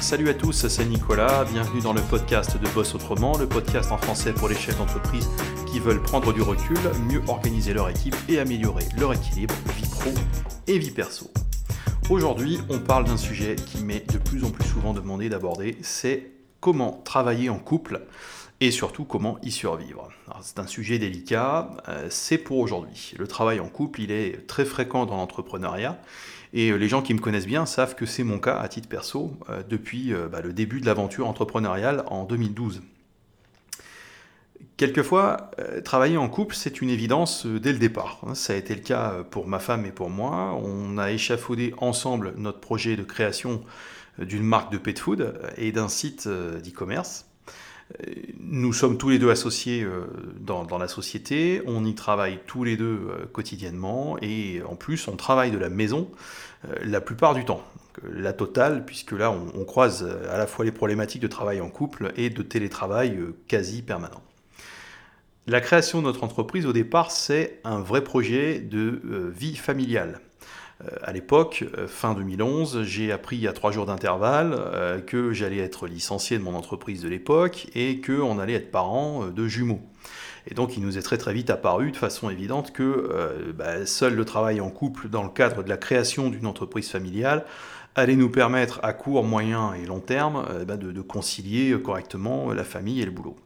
Salut 0.00 0.28
à 0.28 0.34
tous, 0.34 0.68
c'est 0.68 0.84
Nicolas, 0.84 1.44
bienvenue 1.44 1.80
dans 1.80 1.92
le 1.92 2.00
podcast 2.00 2.56
de 2.56 2.68
Boss 2.68 2.94
Autrement, 2.94 3.36
le 3.36 3.48
podcast 3.48 3.90
en 3.90 3.98
français 3.98 4.32
pour 4.32 4.48
les 4.48 4.54
chefs 4.54 4.78
d'entreprise 4.78 5.28
qui 5.66 5.80
veulent 5.80 6.00
prendre 6.00 6.32
du 6.32 6.40
recul, 6.40 6.78
mieux 7.10 7.20
organiser 7.26 7.74
leur 7.74 7.88
équipe 7.88 8.14
et 8.28 8.38
améliorer 8.38 8.84
leur 8.96 9.12
équilibre 9.12 9.54
vie 9.76 9.88
pro 9.90 10.10
et 10.68 10.78
vie 10.78 10.92
perso. 10.92 11.30
Aujourd'hui, 12.10 12.58
on 12.70 12.78
parle 12.78 13.04
d'un 13.04 13.16
sujet 13.16 13.56
qui 13.56 13.82
m'est 13.82 14.10
de 14.10 14.18
plus 14.18 14.44
en 14.44 14.50
plus 14.50 14.66
souvent 14.66 14.94
demandé 14.94 15.28
d'aborder, 15.28 15.76
c'est 15.82 16.30
comment 16.60 17.02
travailler 17.04 17.50
en 17.50 17.58
couple 17.58 18.06
et 18.60 18.70
surtout 18.70 19.04
comment 19.04 19.38
y 19.42 19.50
survivre. 19.50 20.08
C'est 20.42 20.58
un 20.58 20.66
sujet 20.66 20.98
délicat, 20.98 21.70
euh, 21.88 22.06
c'est 22.10 22.38
pour 22.38 22.58
aujourd'hui. 22.58 23.14
Le 23.18 23.26
travail 23.26 23.60
en 23.60 23.68
couple, 23.68 24.00
il 24.00 24.10
est 24.10 24.46
très 24.46 24.64
fréquent 24.64 25.06
dans 25.06 25.16
l'entrepreneuriat 25.16 25.98
et 26.52 26.70
euh, 26.70 26.76
les 26.76 26.88
gens 26.88 27.02
qui 27.02 27.14
me 27.14 27.18
connaissent 27.18 27.46
bien 27.46 27.66
savent 27.66 27.94
que 27.94 28.06
c'est 28.06 28.24
mon 28.24 28.38
cas 28.38 28.56
à 28.56 28.68
titre 28.68 28.88
perso 28.88 29.36
euh, 29.50 29.62
depuis 29.68 30.12
bah, 30.30 30.40
le 30.40 30.52
début 30.52 30.80
de 30.80 30.86
l'aventure 30.86 31.28
entrepreneuriale 31.28 32.04
en 32.06 32.24
2012. 32.24 32.82
Quelquefois, 34.76 35.50
travailler 35.84 36.18
en 36.18 36.28
couple, 36.28 36.54
c'est 36.54 36.80
une 36.80 36.88
évidence 36.88 37.46
dès 37.46 37.72
le 37.72 37.78
départ. 37.78 38.20
Hein. 38.24 38.36
Ça 38.36 38.52
a 38.52 38.56
été 38.56 38.76
le 38.76 38.80
cas 38.80 39.24
pour 39.28 39.48
ma 39.48 39.58
femme 39.58 39.84
et 39.86 39.90
pour 39.90 40.08
moi. 40.08 40.56
On 40.62 40.98
a 40.98 41.10
échafaudé 41.10 41.74
ensemble 41.78 42.32
notre 42.36 42.60
projet 42.60 42.94
de 42.94 43.02
création 43.02 43.64
d'une 44.18 44.44
marque 44.44 44.70
de 44.70 44.78
pet 44.78 44.96
food 44.96 45.34
et 45.56 45.72
d'un 45.72 45.88
site 45.88 46.28
d'e-commerce. 46.28 47.28
Nous 48.38 48.72
sommes 48.74 48.98
tous 48.98 49.08
les 49.08 49.18
deux 49.18 49.30
associés 49.30 49.82
euh, 49.82 50.06
dans, 50.40 50.78
la 50.78 50.88
société, 50.88 51.62
on 51.66 51.84
y 51.86 51.94
travaille 51.94 52.38
tous 52.46 52.62
les 52.62 52.76
deux 52.76 53.08
euh, 53.08 53.26
quotidiennement 53.32 54.18
et 54.20 54.62
en 54.62 54.76
plus 54.76 55.08
on 55.08 55.16
travaille 55.16 55.50
de 55.50 55.58
la 55.58 55.70
maison 55.70 56.10
euh, 56.10 56.14
la 56.82 57.00
plupart 57.00 57.34
du 57.34 57.44
temps. 57.44 57.62
La 58.12 58.32
totale, 58.32 58.84
puisque 58.84 59.12
là 59.12 59.30
on, 59.30 59.64
croise 59.64 60.08
à 60.30 60.38
la 60.38 60.46
fois 60.46 60.64
les 60.64 60.72
problématiques 60.72 61.22
de 61.22 61.28
travail 61.28 61.60
en 61.60 61.68
couple 61.68 62.12
et 62.16 62.30
de 62.30 62.42
télétravail 62.42 63.18
quasi 63.48 63.82
permanent. 63.82 64.22
La 65.46 65.60
création 65.60 66.00
de 66.00 66.04
notre 66.04 66.22
entreprise 66.24 66.66
au 66.66 66.72
départ 66.72 67.10
c'est 67.10 67.60
un 67.64 67.80
vrai 67.80 68.04
projet 68.04 68.60
de 68.60 69.00
vie 69.34 69.56
familiale. 69.56 70.20
Euh, 70.84 70.88
à 71.02 71.12
l'époque, 71.12 71.64
euh, 71.76 71.88
fin 71.88 72.14
2011, 72.14 72.82
j'ai 72.84 73.10
appris 73.10 73.46
à 73.48 73.52
trois 73.52 73.72
jours 73.72 73.86
d'intervalle 73.86 74.54
euh, 74.54 75.00
que 75.00 75.32
j'allais 75.32 75.58
être 75.58 75.86
licencié 75.86 76.38
de 76.38 76.42
mon 76.42 76.54
entreprise 76.54 77.02
de 77.02 77.08
l'époque 77.08 77.66
et 77.74 78.00
qu'on 78.00 78.38
allait 78.38 78.54
être 78.54 78.70
parent 78.70 79.26
de 79.26 79.48
jumeaux. 79.48 79.80
Et 80.46 80.54
donc 80.54 80.76
il 80.76 80.82
nous 80.82 80.98
est 80.98 81.02
très 81.02 81.18
très 81.18 81.32
vite 81.32 81.50
apparu 81.50 81.90
de 81.90 81.96
façon 81.96 82.30
évidente 82.30 82.72
que 82.72 83.52
bah, 83.54 83.84
seul 83.86 84.14
le 84.14 84.24
travail 84.24 84.60
en 84.60 84.70
couple 84.70 85.08
dans 85.08 85.22
le 85.22 85.28
cadre 85.28 85.62
de 85.62 85.68
la 85.68 85.76
création 85.76 86.30
d'une 86.30 86.46
entreprise 86.46 86.90
familiale 86.90 87.44
allait 87.94 88.16
nous 88.16 88.30
permettre 88.30 88.80
à 88.82 88.92
court, 88.92 89.24
moyen 89.24 89.74
et 89.74 89.84
long 89.84 90.00
terme 90.00 90.46
bah, 90.66 90.76
de 90.76 91.00
concilier 91.00 91.78
correctement 91.80 92.52
la 92.52 92.64
famille 92.64 93.02
et 93.02 93.04
le 93.04 93.10
boulot. 93.10 93.36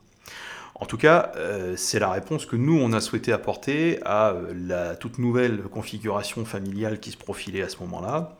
En 0.83 0.85
tout 0.85 0.97
cas, 0.97 1.31
euh, 1.37 1.75
c'est 1.77 2.01
la 2.01 2.11
réponse 2.11 2.45
que 2.45 2.57
nous, 2.57 2.77
on 2.77 2.93
a 2.93 3.01
souhaité 3.01 3.33
apporter 3.33 4.01
à 4.05 4.31
euh, 4.31 4.53
la 4.53 4.97
toute 4.97 5.21
nouvelle 5.21 5.63
configuration 5.63 6.45
familiale 6.45 6.99
qui 6.99 7.13
se 7.13 7.17
profilait 7.17 7.63
à 7.63 7.69
ce 7.69 7.77
moment-là. 7.83 8.37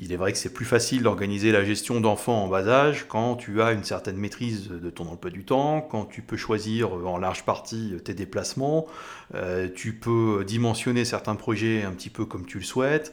Il 0.00 0.12
est 0.12 0.16
vrai 0.16 0.32
que 0.32 0.38
c'est 0.38 0.52
plus 0.52 0.64
facile 0.64 1.02
d'organiser 1.02 1.50
la 1.50 1.64
gestion 1.64 2.00
d'enfants 2.00 2.44
en 2.44 2.48
bas 2.48 2.68
âge 2.68 3.06
quand 3.08 3.34
tu 3.34 3.60
as 3.60 3.72
une 3.72 3.82
certaine 3.82 4.16
maîtrise 4.16 4.68
de 4.68 4.90
ton 4.90 5.08
emploi 5.08 5.30
du 5.30 5.44
temps, 5.44 5.80
quand 5.80 6.04
tu 6.04 6.22
peux 6.22 6.36
choisir 6.36 6.92
en 6.92 7.18
large 7.18 7.44
partie 7.44 7.94
tes 8.04 8.14
déplacements, 8.14 8.86
euh, 9.34 9.68
tu 9.74 9.94
peux 9.94 10.44
dimensionner 10.46 11.04
certains 11.04 11.34
projets 11.34 11.82
un 11.82 11.92
petit 11.92 12.10
peu 12.10 12.24
comme 12.24 12.46
tu 12.46 12.58
le 12.58 12.64
souhaites, 12.64 13.12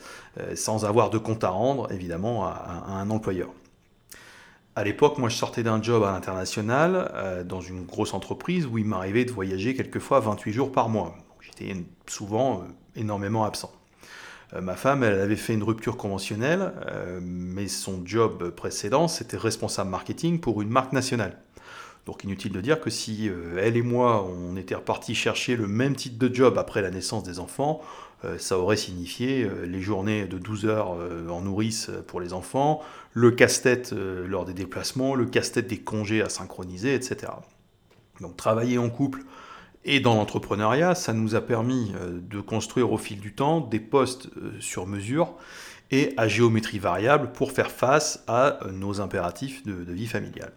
sans 0.53 0.85
avoir 0.85 1.09
de 1.09 1.17
compte 1.17 1.43
à 1.43 1.49
rendre 1.49 1.91
évidemment 1.91 2.45
à 2.45 2.85
un 2.87 3.09
employeur. 3.09 3.49
À 4.77 4.83
l'époque, 4.83 5.17
moi, 5.17 5.29
je 5.29 5.37
sortais 5.37 5.63
d'un 5.63 5.81
job 5.81 6.03
à 6.03 6.11
l'international, 6.11 7.09
euh, 7.13 7.45
dans 7.45 7.61
une 7.61 7.85
grosse 7.85 8.13
entreprise 8.13 8.65
où 8.65 8.77
il 8.77 8.83
m'arrivait 8.83 9.23
de 9.23 9.31
voyager 9.31 9.73
quelquefois 9.73 10.19
28 10.19 10.51
jours 10.51 10.71
par 10.73 10.89
mois. 10.89 11.15
J'étais 11.39 11.73
souvent 12.07 12.59
euh, 12.59 12.63
énormément 12.97 13.45
absent. 13.45 13.71
Euh, 14.53 14.61
ma 14.61 14.75
femme, 14.75 15.03
elle 15.03 15.19
avait 15.19 15.35
fait 15.35 15.53
une 15.53 15.63
rupture 15.63 15.97
conventionnelle, 15.97 16.71
mais 17.21 17.67
son 17.67 18.05
job 18.05 18.51
précédent, 18.51 19.07
c'était 19.07 19.37
responsable 19.37 19.89
marketing 19.89 20.39
pour 20.39 20.61
une 20.61 20.69
marque 20.69 20.93
nationale. 20.93 21.37
Donc 22.05 22.23
inutile 22.23 22.51
de 22.51 22.61
dire 22.61 22.79
que 22.79 22.91
si 22.91 23.31
elle 23.57 23.75
et 23.77 23.81
moi, 23.81 24.23
on 24.23 24.55
était 24.57 24.75
repartis 24.75 25.15
chercher 25.15 25.55
le 25.55 25.67
même 25.67 25.95
type 25.95 26.19
de 26.19 26.33
job 26.33 26.59
après 26.59 26.83
la 26.83 26.91
naissance 26.91 27.23
des 27.23 27.39
enfants, 27.39 27.81
euh, 28.25 28.37
ça 28.37 28.57
aurait 28.57 28.77
signifié 28.77 29.43
euh, 29.43 29.65
les 29.65 29.81
journées 29.81 30.25
de 30.25 30.37
12 30.37 30.65
heures 30.65 30.95
euh, 30.97 31.27
en 31.29 31.41
nourrice 31.41 31.91
pour 32.07 32.21
les 32.21 32.33
enfants, 32.33 32.81
le 33.13 33.31
casse-tête 33.31 33.93
lors 33.93 34.45
des 34.45 34.53
déplacements, 34.53 35.15
le 35.15 35.25
casse-tête 35.25 35.67
des 35.67 35.79
congés 35.79 36.21
à 36.21 36.29
synchroniser, 36.29 36.95
etc. 36.95 37.31
Donc 38.19 38.35
travailler 38.35 38.77
en 38.77 38.89
couple 38.89 39.21
et 39.85 39.99
dans 39.99 40.15
l'entrepreneuriat, 40.15 40.95
ça 40.95 41.13
nous 41.13 41.35
a 41.35 41.41
permis 41.41 41.93
de 42.11 42.41
construire 42.41 42.91
au 42.91 42.97
fil 42.97 43.19
du 43.19 43.33
temps 43.33 43.61
des 43.61 43.79
postes 43.79 44.29
sur 44.59 44.87
mesure 44.87 45.33
et 45.91 46.13
à 46.17 46.27
géométrie 46.27 46.79
variable 46.79 47.31
pour 47.31 47.51
faire 47.51 47.71
face 47.71 48.23
à 48.27 48.59
nos 48.73 48.99
impératifs 48.99 49.63
de 49.63 49.93
vie 49.93 50.07
familiale. 50.07 50.51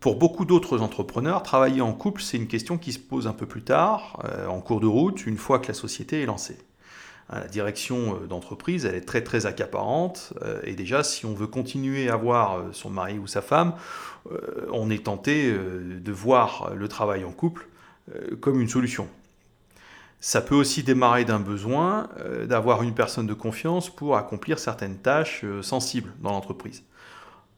Pour 0.00 0.14
beaucoup 0.14 0.44
d'autres 0.44 0.80
entrepreneurs, 0.80 1.42
travailler 1.42 1.80
en 1.80 1.92
couple, 1.92 2.22
c'est 2.22 2.36
une 2.36 2.46
question 2.46 2.78
qui 2.78 2.92
se 2.92 3.00
pose 3.00 3.26
un 3.26 3.32
peu 3.32 3.46
plus 3.46 3.62
tard, 3.62 4.22
euh, 4.24 4.46
en 4.46 4.60
cours 4.60 4.78
de 4.78 4.86
route, 4.86 5.26
une 5.26 5.36
fois 5.36 5.58
que 5.58 5.66
la 5.66 5.74
société 5.74 6.22
est 6.22 6.26
lancée. 6.26 6.58
Hein, 7.30 7.40
la 7.40 7.48
direction 7.48 8.14
euh, 8.14 8.26
d'entreprise, 8.28 8.84
elle 8.84 8.94
est 8.94 9.04
très 9.04 9.24
très 9.24 9.46
accaparante, 9.46 10.34
euh, 10.42 10.60
et 10.62 10.74
déjà, 10.76 11.02
si 11.02 11.26
on 11.26 11.34
veut 11.34 11.48
continuer 11.48 12.08
à 12.08 12.14
voir 12.14 12.66
son 12.70 12.90
mari 12.90 13.18
ou 13.18 13.26
sa 13.26 13.42
femme, 13.42 13.74
on 14.72 14.90
est 14.90 15.04
tenté 15.04 15.50
de 15.52 16.12
voir 16.12 16.72
le 16.74 16.86
travail 16.86 17.24
en 17.24 17.32
couple 17.32 17.66
comme 18.40 18.60
une 18.60 18.68
solution. 18.68 19.08
Ça 20.20 20.40
peut 20.40 20.54
aussi 20.54 20.82
démarrer 20.82 21.24
d'un 21.24 21.38
besoin 21.38 22.08
d'avoir 22.46 22.82
une 22.82 22.94
personne 22.94 23.26
de 23.26 23.34
confiance 23.34 23.88
pour 23.88 24.16
accomplir 24.16 24.58
certaines 24.58 24.96
tâches 24.96 25.44
sensibles 25.62 26.12
dans 26.20 26.30
l'entreprise. 26.30 26.82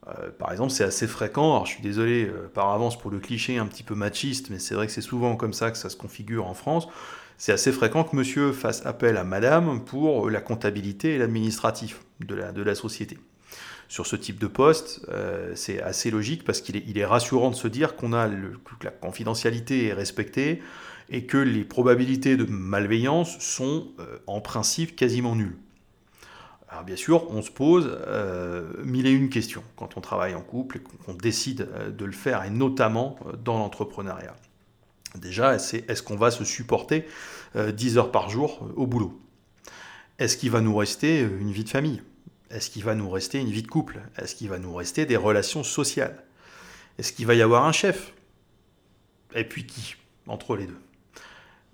Euh, 0.08 0.30
par 0.38 0.50
exemple, 0.52 0.70
c'est 0.70 0.84
assez 0.84 1.06
fréquent, 1.06 1.52
alors 1.52 1.66
je 1.66 1.72
suis 1.72 1.82
désolé 1.82 2.26
euh, 2.26 2.48
par 2.52 2.70
avance 2.70 2.98
pour 2.98 3.10
le 3.10 3.18
cliché 3.18 3.58
un 3.58 3.66
petit 3.66 3.82
peu 3.82 3.94
machiste, 3.94 4.50
mais 4.50 4.58
c'est 4.58 4.74
vrai 4.74 4.86
que 4.86 4.92
c'est 4.92 5.00
souvent 5.00 5.36
comme 5.36 5.52
ça 5.52 5.70
que 5.70 5.76
ça 5.76 5.90
se 5.90 5.96
configure 5.96 6.46
en 6.46 6.54
France. 6.54 6.88
C'est 7.36 7.52
assez 7.52 7.72
fréquent 7.72 8.04
que 8.04 8.16
monsieur 8.16 8.52
fasse 8.52 8.84
appel 8.86 9.16
à 9.16 9.24
madame 9.24 9.84
pour 9.84 10.30
la 10.30 10.40
comptabilité 10.40 11.14
et 11.14 11.18
l'administratif 11.18 12.02
de 12.20 12.34
la, 12.34 12.52
de 12.52 12.62
la 12.62 12.74
société. 12.74 13.18
Sur 13.90 14.06
ce 14.06 14.16
type 14.16 14.38
de 14.38 14.46
poste, 14.46 15.04
euh, 15.10 15.52
c'est 15.54 15.82
assez 15.82 16.10
logique 16.10 16.44
parce 16.44 16.62
qu'il 16.62 16.98
est, 16.98 17.04
rassurant 17.04 17.50
de 17.50 17.56
se 17.56 17.68
dire 17.68 17.94
qu'on 17.94 18.14
a 18.14 18.26
que 18.26 18.84
la 18.84 18.90
confidentialité 18.90 19.88
est 19.88 19.92
respectée 19.92 20.62
et 21.10 21.26
que 21.26 21.36
les 21.36 21.64
probabilités 21.64 22.38
de 22.38 22.44
malveillance 22.44 23.38
sont 23.40 23.88
en 24.26 24.40
principe 24.40 24.96
quasiment 24.96 25.36
nulles. 25.36 25.58
Alors 26.70 26.84
bien 26.84 26.96
sûr, 26.96 27.28
on 27.30 27.42
se 27.42 27.50
pose 27.50 27.90
euh, 28.06 28.72
mille 28.84 29.06
et 29.06 29.10
une 29.10 29.28
questions 29.28 29.64
quand 29.74 29.96
on 29.96 30.00
travaille 30.00 30.36
en 30.36 30.40
couple 30.40 30.76
et 30.76 30.80
qu'on 30.80 31.14
décide 31.14 31.68
euh, 31.72 31.90
de 31.90 32.04
le 32.04 32.12
faire, 32.12 32.44
et 32.44 32.50
notamment 32.50 33.16
euh, 33.26 33.32
dans 33.32 33.58
l'entrepreneuriat. 33.58 34.36
Déjà, 35.16 35.58
c'est 35.58 35.88
est-ce 35.90 36.04
qu'on 36.04 36.14
va 36.14 36.30
se 36.30 36.44
supporter 36.44 37.04
10 37.56 37.98
heures 37.98 38.12
par 38.12 38.30
jour 38.30 38.64
au 38.76 38.86
boulot? 38.86 39.20
Est-ce 40.20 40.36
qu'il 40.36 40.52
va 40.52 40.60
nous 40.60 40.76
rester 40.76 41.18
une 41.18 41.50
vie 41.50 41.64
de 41.64 41.68
famille? 41.68 42.00
Est-ce 42.50 42.70
qu'il 42.70 42.82
va 42.84 42.94
nous 42.94 43.08
rester 43.08 43.38
une 43.38 43.50
vie 43.50 43.62
de 43.62 43.68
couple? 43.68 44.00
Est-ce 44.16 44.34
qu'il 44.34 44.48
va 44.48 44.58
nous 44.58 44.74
rester 44.74 45.06
des 45.06 45.16
relations 45.16 45.62
sociales? 45.62 46.24
Est-ce 46.98 47.12
qu'il 47.12 47.26
va 47.26 47.34
y 47.34 47.42
avoir 47.42 47.64
un 47.64 47.72
chef? 47.72 48.12
Et 49.34 49.44
puis 49.44 49.66
qui 49.66 49.94
entre 50.26 50.56
les 50.56 50.66
deux? 50.66 50.78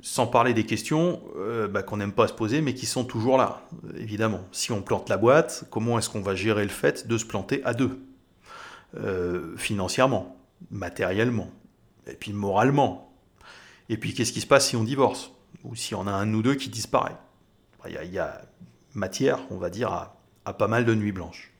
Sans 0.03 0.26
parler 0.26 0.53
des 0.53 0.66
questions 0.66 1.22
euh, 1.37 1.66
bah, 1.66 1.82
qu'on 1.82 1.97
n'aime 1.97 2.12
pas 2.12 2.28
se 2.28 2.34
poser, 2.34 2.60
mais 2.60 2.75
qui 2.75 2.84
sont 2.84 3.04
toujours 3.04 3.38
là, 3.38 3.66
évidemment. 3.97 4.42
Si 4.53 4.70
on 4.70 4.82
plante 4.82 5.09
la 5.09 5.16
boîte, 5.16 5.64
comment 5.70 5.98
est-ce 5.98 6.10
qu'on 6.10 6.20
va 6.20 6.34
gérer 6.34 6.62
le 6.62 6.70
fait 6.70 7.06
de 7.06 7.16
se 7.16 7.25
planter 7.25 7.64
à 7.64 7.72
deux? 7.72 7.98
Euh, 8.96 9.56
Financièrement, 9.56 10.37
matériellement, 10.70 11.50
et 12.06 12.14
puis 12.14 12.34
moralement. 12.34 13.14
Et 13.88 13.96
puis 13.96 14.12
qu'est-ce 14.12 14.32
qui 14.32 14.43
se 14.43 14.46
passe 14.46 14.69
si 14.69 14.76
on 14.76 14.84
divorce? 14.84 15.32
Ou 15.64 15.75
si 15.75 15.94
on 15.94 16.06
a 16.06 16.12
un 16.12 16.32
ou 16.34 16.43
deux 16.43 16.55
qui 16.55 16.69
disparaît? 16.69 17.17
Il 17.88 18.12
y, 18.12 18.19
a 18.19 18.43
matière, 18.94 19.40
on 19.50 19.56
va 19.56 19.70
dire, 19.70 19.93
à, 19.93 20.16
pas 20.52 20.69
mal 20.69 20.84
de 20.84 20.94
nuits 20.94 21.12
blanches. 21.12 21.52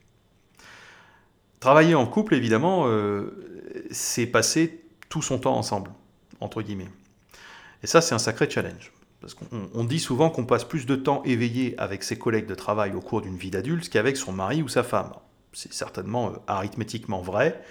Travailler 1.61 1.95
en 1.95 2.07
couple, 2.07 2.35
évidemment, 2.35 2.85
euh, 2.87 3.85
c'est 3.91 4.27
passer 4.27 4.85
tout 5.09 5.23
son 5.23 5.39
temps 5.39 5.57
ensemble, 5.57 5.91
entre 6.41 6.63
guillemets. 6.63 6.89
Et 7.83 7.87
ça, 7.87 8.01
c'est 8.01 8.15
un 8.15 8.19
sacré 8.19 8.49
challenge. 8.49 8.93
Parce 9.21 9.35
qu'on 9.35 9.85
dit 9.85 9.99
souvent 9.99 10.31
qu'on 10.31 10.45
passe 10.45 10.65
plus 10.65 10.87
de 10.87 10.95
temps 10.95 11.23
éveillé 11.25 11.75
avec 11.79 12.03
ses 12.03 12.19
collègues 12.19 12.47
de 12.47 12.55
travail 12.55 12.93
au 12.95 13.01
cours 13.01 13.23
d'une 13.23 13.37
vie 13.37 13.51
d'adulte 13.51 13.89
qu'avec 13.89 14.17
son 14.17 14.33
mari 14.33 14.63
ou 14.63 14.69
sa 14.69 14.83
femme. 14.83 15.11
C'est 15.53 15.73
certainement 15.73 16.29
euh, 16.29 16.33
arithmétiquement 16.47 17.23
vrai. 17.23 17.63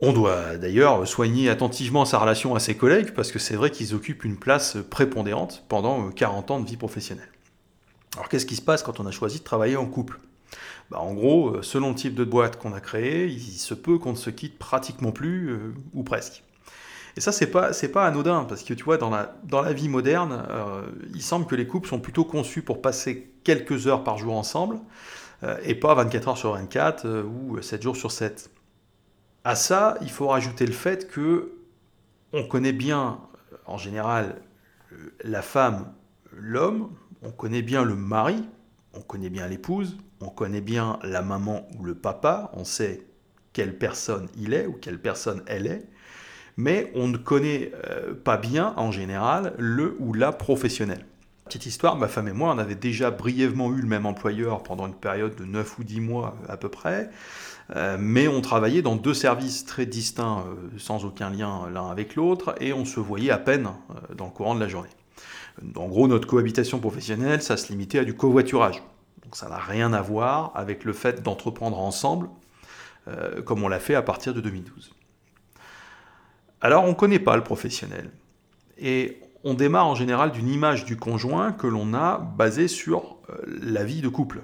On 0.00 0.12
doit 0.14 0.56
d'ailleurs 0.56 1.06
soigner 1.06 1.50
attentivement 1.50 2.06
sa 2.06 2.18
relation 2.18 2.54
à 2.54 2.60
ses 2.60 2.74
collègues 2.74 3.12
parce 3.12 3.30
que 3.30 3.38
c'est 3.38 3.54
vrai 3.54 3.70
qu'ils 3.70 3.94
occupent 3.94 4.24
une 4.24 4.38
place 4.38 4.78
prépondérante 4.88 5.62
pendant 5.68 6.10
40 6.10 6.50
euh, 6.50 6.54
ans 6.54 6.60
de 6.60 6.66
vie 6.66 6.78
professionnelle. 6.78 7.28
Alors 8.14 8.28
qu'est-ce 8.28 8.46
qui 8.46 8.56
se 8.56 8.62
passe 8.62 8.82
quand 8.82 9.00
on 9.00 9.06
a 9.06 9.10
choisi 9.10 9.38
de 9.38 9.44
travailler 9.44 9.76
en 9.76 9.86
couple? 9.86 10.18
Bah, 10.90 10.98
En 11.00 11.14
gros, 11.14 11.62
selon 11.62 11.90
le 11.90 11.94
type 11.94 12.14
de 12.14 12.24
boîte 12.24 12.58
qu'on 12.58 12.72
a 12.72 12.80
créé, 12.80 13.26
il 13.26 13.40
se 13.40 13.74
peut 13.74 13.98
qu'on 13.98 14.12
ne 14.12 14.16
se 14.16 14.30
quitte 14.30 14.58
pratiquement 14.58 15.12
plus, 15.12 15.56
ou 15.94 16.02
presque. 16.02 16.42
Et 17.16 17.20
ça, 17.20 17.32
c'est 17.32 17.48
pas, 17.48 17.72
c'est 17.72 17.90
pas 17.90 18.06
anodin, 18.06 18.44
parce 18.44 18.62
que 18.62 18.74
tu 18.74 18.84
vois, 18.84 18.96
dans 18.96 19.10
la, 19.10 19.36
dans 19.44 19.62
la 19.62 19.72
vie 19.72 19.88
moderne, 19.88 20.44
il 21.14 21.22
semble 21.22 21.46
que 21.46 21.54
les 21.54 21.66
couples 21.66 21.88
sont 21.88 22.00
plutôt 22.00 22.24
conçus 22.24 22.62
pour 22.62 22.82
passer 22.82 23.32
quelques 23.44 23.86
heures 23.86 24.04
par 24.04 24.18
jour 24.18 24.34
ensemble, 24.34 24.78
et 25.64 25.74
pas 25.74 25.94
24 25.94 26.28
heures 26.28 26.38
sur 26.38 26.52
24 26.52 27.24
ou 27.24 27.60
7 27.62 27.82
jours 27.82 27.96
sur 27.96 28.12
7. 28.12 28.50
À 29.44 29.54
ça, 29.54 29.96
il 30.02 30.10
faut 30.10 30.28
rajouter 30.28 30.66
le 30.66 30.72
fait 30.72 31.08
que 31.08 31.52
on 32.32 32.44
connaît 32.44 32.72
bien, 32.72 33.18
en 33.66 33.78
général, 33.78 34.36
la 35.24 35.42
femme, 35.42 35.92
l'homme, 36.32 36.90
on 37.22 37.30
connaît 37.30 37.62
bien 37.62 37.84
le 37.84 37.94
mari, 37.94 38.44
on 38.94 39.00
connaît 39.00 39.30
bien 39.30 39.46
l'épouse, 39.46 39.96
on 40.20 40.28
connaît 40.28 40.60
bien 40.60 40.98
la 41.02 41.22
maman 41.22 41.68
ou 41.78 41.84
le 41.84 41.94
papa, 41.94 42.50
on 42.54 42.64
sait 42.64 43.06
quelle 43.52 43.76
personne 43.76 44.28
il 44.36 44.54
est 44.54 44.66
ou 44.66 44.72
quelle 44.72 45.00
personne 45.00 45.42
elle 45.46 45.66
est, 45.66 45.86
mais 46.56 46.92
on 46.94 47.08
ne 47.08 47.16
connaît 47.16 47.72
euh, 47.88 48.14
pas 48.14 48.36
bien, 48.36 48.74
en 48.76 48.90
général, 48.90 49.54
le 49.58 49.96
ou 49.98 50.12
la 50.12 50.32
professionnelle. 50.32 51.06
Petite 51.44 51.66
histoire, 51.66 51.96
ma 51.96 52.06
femme 52.06 52.28
et 52.28 52.32
moi, 52.32 52.52
on 52.54 52.58
avait 52.58 52.76
déjà 52.76 53.10
brièvement 53.10 53.72
eu 53.72 53.80
le 53.80 53.88
même 53.88 54.06
employeur 54.06 54.62
pendant 54.62 54.86
une 54.86 54.94
période 54.94 55.34
de 55.34 55.44
9 55.44 55.78
ou 55.78 55.84
10 55.84 56.00
mois 56.00 56.36
à 56.48 56.56
peu 56.56 56.68
près. 56.68 57.10
Euh, 57.74 57.96
mais 57.98 58.28
on 58.28 58.40
travaillait 58.40 58.82
dans 58.82 58.96
deux 58.96 59.14
services 59.14 59.64
très 59.64 59.86
distincts, 59.86 60.44
euh, 60.46 60.78
sans 60.78 61.04
aucun 61.04 61.30
lien 61.30 61.68
l'un 61.72 61.88
avec 61.88 62.14
l'autre, 62.14 62.54
et 62.60 62.72
on 62.72 62.84
se 62.84 63.00
voyait 63.00 63.30
à 63.30 63.38
peine 63.38 63.68
dans 64.16 64.26
le 64.26 64.30
courant 64.30 64.54
de 64.54 64.60
la 64.60 64.68
journée. 64.68 64.90
En 65.76 65.88
gros, 65.88 66.08
notre 66.08 66.26
cohabitation 66.26 66.78
professionnelle, 66.78 67.42
ça 67.42 67.56
se 67.56 67.68
limitait 67.68 67.98
à 67.98 68.04
du 68.04 68.14
covoiturage. 68.14 68.82
Donc 69.22 69.36
ça 69.36 69.48
n'a 69.48 69.58
rien 69.58 69.92
à 69.92 70.00
voir 70.00 70.52
avec 70.54 70.84
le 70.84 70.92
fait 70.92 71.22
d'entreprendre 71.22 71.78
ensemble, 71.78 72.28
comme 73.44 73.62
on 73.62 73.68
l'a 73.68 73.80
fait 73.80 73.94
à 73.94 74.02
partir 74.02 74.34
de 74.34 74.40
2012. 74.40 74.92
Alors 76.60 76.84
on 76.84 76.88
ne 76.88 76.94
connaît 76.94 77.18
pas 77.18 77.36
le 77.36 77.42
professionnel. 77.42 78.10
Et 78.78 79.20
on 79.44 79.54
démarre 79.54 79.86
en 79.86 79.94
général 79.94 80.32
d'une 80.32 80.48
image 80.48 80.84
du 80.84 80.96
conjoint 80.96 81.52
que 81.52 81.66
l'on 81.66 81.94
a 81.94 82.18
basée 82.18 82.68
sur 82.68 83.18
la 83.46 83.84
vie 83.84 84.00
de 84.00 84.08
couple. 84.08 84.42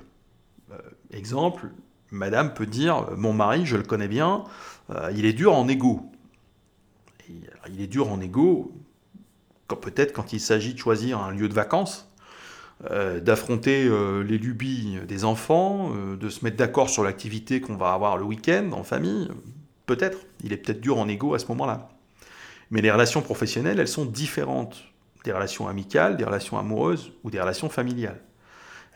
exemple, 1.11 1.71
madame 2.11 2.55
peut 2.55 2.67
dire 2.67 3.11
Mon 3.17 3.33
mari, 3.33 3.67
je 3.67 3.77
le 3.77 3.83
connais 3.83 4.09
bien, 4.09 4.45
euh, 4.91 5.11
il 5.15 5.25
est 5.25 5.33
dur 5.33 5.55
en 5.55 5.69
égo. 5.69 6.11
il 7.29 7.81
est 7.81 7.87
dur 7.87 8.11
en 8.11 8.21
égo, 8.21 8.73
peut-être 9.75 10.13
quand 10.13 10.33
il 10.33 10.41
s'agit 10.41 10.75
de 10.75 10.79
choisir 10.79 11.21
un 11.21 11.33
lieu 11.33 11.49
de 11.49 11.55
vacances, 11.55 12.11
euh, 12.91 13.21
d'affronter 13.21 13.87
euh, 13.87 14.23
les 14.23 14.39
lubies 14.39 14.99
des 15.09 15.25
enfants, 15.25 15.91
de 15.91 16.29
se 16.29 16.45
mettre 16.45 16.57
d'accord 16.57 16.89
sur 16.89 17.03
l'activité 17.03 17.61
qu'on 17.61 17.77
va 17.77 17.93
avoir 17.93 18.17
le 18.17 18.25
week-end 18.25 18.71
en 18.73 18.85
famille. 18.85 19.29
Peut-être, 19.87 20.19
il 20.45 20.53
est 20.53 20.57
peut-être 20.57 20.81
dur 20.81 20.99
en 20.99 21.09
égo 21.09 21.35
à 21.35 21.39
ce 21.39 21.47
moment-là. 21.49 21.89
Mais 22.71 22.81
les 22.81 22.91
relations 22.91 23.23
professionnelles, 23.23 23.81
elles 23.81 23.89
sont 23.89 24.05
différentes 24.05 24.85
des 25.25 25.33
relations 25.33 25.69
amicales, 25.69 26.17
des 26.17 26.25
relations 26.25 26.59
amoureuses 26.59 27.13
ou 27.25 27.31
des 27.31 27.41
relations 27.41 27.69
familiales 27.69 28.21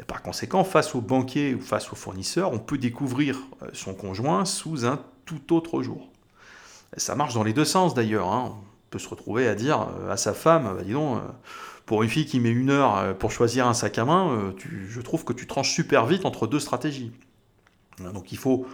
par 0.06 0.22
conséquent, 0.22 0.64
face 0.64 0.94
au 0.94 1.00
banquier 1.00 1.55
ou 1.55 1.61
face 1.61 1.93
au 1.93 1.96
fournisseur, 1.96 2.52
on 2.52 2.58
peut 2.58 2.78
découvrir 2.78 3.38
euh, 3.62 3.69
son 3.72 3.94
conjoint 3.94 4.44
sous 4.44 4.87
un 4.87 5.02
tout 5.25 5.55
autre 5.55 5.82
jour. 5.82 6.08
ça 6.96 7.14
marche 7.14 7.34
dans 7.34 7.44
les 7.44 7.52
deux 7.52 7.64
sens 7.64 7.94
d'ailleurs. 7.94 8.32
Hein. 8.32 8.56
Peut 8.91 8.99
se 8.99 9.09
retrouver 9.09 9.49
à 9.49 9.55
dire 9.55 9.89
euh, 10.01 10.11
à 10.11 10.17
sa 10.17 10.35
femme, 10.35 10.65
bah, 10.65 10.83
dis 10.85 10.93
donc, 10.93 11.19
euh, 11.19 11.21
pour 11.87 12.03
une 12.03 12.09
fille 12.09 12.27
qui 12.27 12.41
met 12.41 12.51
une 12.51 12.71
heure 12.71 13.17
pour 13.19 13.33
choisir 13.33 13.67
un 13.67 13.75
sac 13.75 13.99
à 13.99 14.05
main, 14.05 14.55
je 14.89 15.01
trouve 15.01 15.25
que 15.25 15.33
tu 15.33 15.49
tranches 15.49 15.73
super 15.73 16.07
vite 16.07 16.25
entre 16.25 16.47
deux 16.47 16.61
stratégies. 16.61 17.11
Donc 18.15 18.31
il 18.31 18.39
faut 18.39 18.67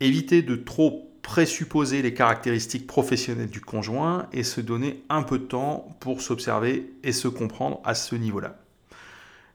éviter 0.00 0.42
de 0.42 0.54
trop 0.54 1.10
présupposer 1.22 2.02
les 2.02 2.14
caractéristiques 2.14 2.86
professionnelles 2.86 3.50
du 3.50 3.60
conjoint 3.60 4.28
et 4.32 4.44
se 4.44 4.60
donner 4.60 5.02
un 5.08 5.24
peu 5.24 5.38
de 5.38 5.44
temps 5.44 5.96
pour 5.98 6.20
s'observer 6.20 6.92
et 7.02 7.10
se 7.12 7.26
comprendre 7.26 7.80
à 7.84 7.96
ce 7.96 8.14
niveau-là. 8.14 8.56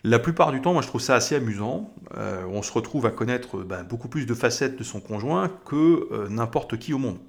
La 0.04 0.19
plupart 0.19 0.51
du 0.51 0.62
temps, 0.62 0.74
moi 0.74 0.81
je 0.81 0.88
trouve 0.88 1.00
ça 1.00 1.16
assez 1.16 1.36
amusant. 1.36 1.94
Euh, 2.18 2.44
on 2.51 2.62
se 2.62 2.74
retrouve 2.74 3.06
à 3.06 3.12
connaître 3.12 3.60
ben, 3.60 3.83
beaucoup 3.83 4.10
plus 4.10 4.25
de 4.25 4.33
facettes 4.33 4.75
de 4.75 4.83
son 4.83 5.00
conjoint 5.00 5.50
que 5.66 6.10
euh, 6.12 6.28
n'importe 6.28 6.78
qui 6.78 6.94
au 6.94 6.98
monde. 6.98 7.19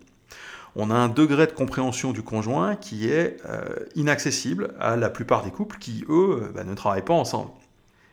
On 0.74 0.90
a 0.90 0.94
un 0.94 1.08
degré 1.08 1.46
de 1.46 1.52
compréhension 1.52 2.12
du 2.12 2.22
conjoint 2.22 2.76
qui 2.76 3.08
est 3.08 3.36
euh, 3.46 3.76
inaccessible 3.94 4.74
à 4.80 4.96
la 4.96 5.10
plupart 5.10 5.44
des 5.44 5.50
couples 5.50 5.78
qui, 5.78 6.04
eux, 6.08 6.50
ben, 6.54 6.64
ne 6.64 6.74
travaillent 6.74 7.04
pas 7.04 7.14
ensemble. 7.14 7.50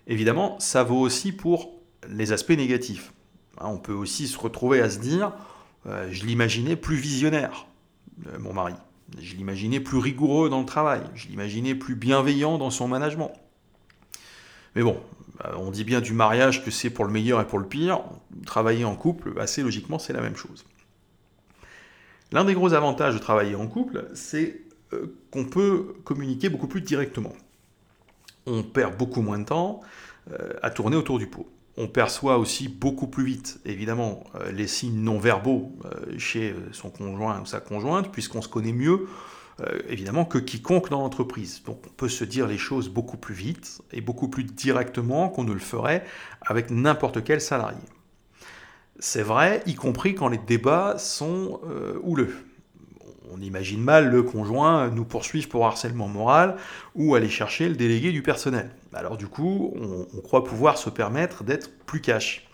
Évidemment, 0.08 0.60
ça 0.60 0.84
vaut 0.84 1.00
aussi 1.00 1.32
pour 1.32 1.72
les 2.10 2.32
aspects 2.32 2.50
négatifs. 2.50 3.14
Hein, 3.60 3.68
on 3.68 3.78
peut 3.78 3.94
aussi 3.94 4.28
se 4.28 4.38
retrouver 4.38 4.82
à 4.82 4.90
se 4.90 5.00
dire, 5.00 5.34
je 5.86 6.26
l'imaginais 6.26 6.76
plus 6.76 6.98
visionnaire, 6.98 7.68
mon 8.40 8.54
mari. 8.54 8.74
Je 9.22 9.36
l'imaginais 9.36 9.80
plus 9.80 9.98
rigoureux 9.98 10.50
dans 10.50 10.60
le 10.60 10.66
travail. 10.66 11.02
Je 11.16 11.28
l'imaginais 11.28 11.76
plus 11.76 11.96
bienveillant 11.96 12.58
dans 12.58 12.70
son 12.70 12.88
management. 12.88 13.34
Mais 14.76 14.84
bon, 14.84 15.02
euh, 15.46 15.54
on 15.58 15.72
dit 15.72 15.84
bien 15.84 16.02
du 16.02 16.14
mariage 16.14 16.64
que 16.64 16.72
c'est 16.72 16.90
pour 16.90 17.06
le 17.06 17.12
meilleur 17.12 17.42
et 17.42 17.48
pour 17.48 17.60
le 17.60 17.66
pire. 17.66 18.02
Travailler 18.46 18.86
en 18.86 18.96
couple, 18.96 19.34
assez 19.40 19.64
logiquement, 19.64 20.00
c'est 20.00 20.14
la 20.14 20.22
même 20.22 20.36
chose. 20.36 20.66
L'un 22.32 22.46
des 22.46 22.54
gros 22.54 22.74
avantages 22.74 23.14
de 23.14 23.20
travailler 23.20 23.56
en 23.56 23.68
couple, 23.68 24.08
c'est 24.14 24.62
euh, 24.94 25.18
qu'on 25.32 25.46
peut 25.46 25.96
communiquer 26.04 26.50
beaucoup 26.50 26.68
plus 26.68 26.82
directement. 26.82 27.34
On 28.46 28.64
perd 28.64 28.98
beaucoup 28.98 29.22
moins 29.22 29.40
de 29.40 29.46
temps 29.46 29.82
euh, 30.32 30.54
à 30.62 30.70
tourner 30.70 30.96
autour 30.96 31.20
du 31.20 31.28
pot. 31.28 31.48
On 31.78 31.88
perçoit 31.88 32.38
aussi 32.38 32.68
beaucoup 32.68 33.08
plus 33.08 33.24
vite, 33.24 33.62
évidemment, 33.64 34.26
les 34.52 34.68
signes 34.68 35.02
non 35.02 35.18
verbaux 35.18 35.72
chez 36.18 36.54
son 36.74 36.90
conjoint 36.90 37.40
ou 37.40 37.46
sa 37.46 37.62
conjointe, 37.62 38.12
puisqu'on 38.12 38.42
se 38.42 38.50
connaît 38.50 38.74
mieux 38.74 39.08
euh, 39.62 39.80
évidemment 39.90 40.26
que 40.26 40.38
quiconque 40.38 40.90
dans 40.90 41.02
l'entreprise. 41.02 41.64
Donc 41.64 41.82
on 41.86 41.90
peut 41.90 42.08
se 42.08 42.24
dire 42.24 42.48
les 42.48 42.58
choses 42.58 42.88
beaucoup 42.90 43.18
plus 43.18 43.36
vite 43.36 43.82
et 43.92 44.00
beaucoup 44.00 44.30
plus 44.30 44.44
directement 44.44 45.30
qu'on 45.30 45.44
ne 45.44 45.54
le 45.54 45.60
ferait 45.60 46.06
avec 46.42 46.70
n'importe 46.70 47.24
quel 47.24 47.42
salarié. 47.42 47.82
C'est 49.00 49.24
vrai, 49.24 49.64
y 49.66 49.76
compris 49.76 50.14
quand 50.14 50.28
les 50.28 50.38
débats 50.38 50.98
sont 50.98 51.62
euh, 51.70 51.98
houleux. 52.04 52.36
On 53.32 53.40
imagine 53.40 53.82
mal 53.82 54.10
le 54.10 54.24
conjoint 54.24 54.90
nous 54.90 55.06
poursuivre 55.06 55.48
pour 55.48 55.66
harcèlement 55.66 56.10
moral 56.10 56.58
ou 56.96 57.16
aller 57.16 57.30
chercher 57.30 57.70
le 57.70 57.76
délégué 57.76 58.12
du 58.12 58.22
personnel. 58.22 58.70
Alors 58.94 59.16
du 59.16 59.28
coup, 59.28 59.74
on, 59.76 60.22
croit 60.22 60.44
pouvoir 60.44 60.78
se 60.78 60.90
permettre 60.90 61.46
d'être 61.46 61.72
plus 61.86 62.02
cash. 62.02 62.50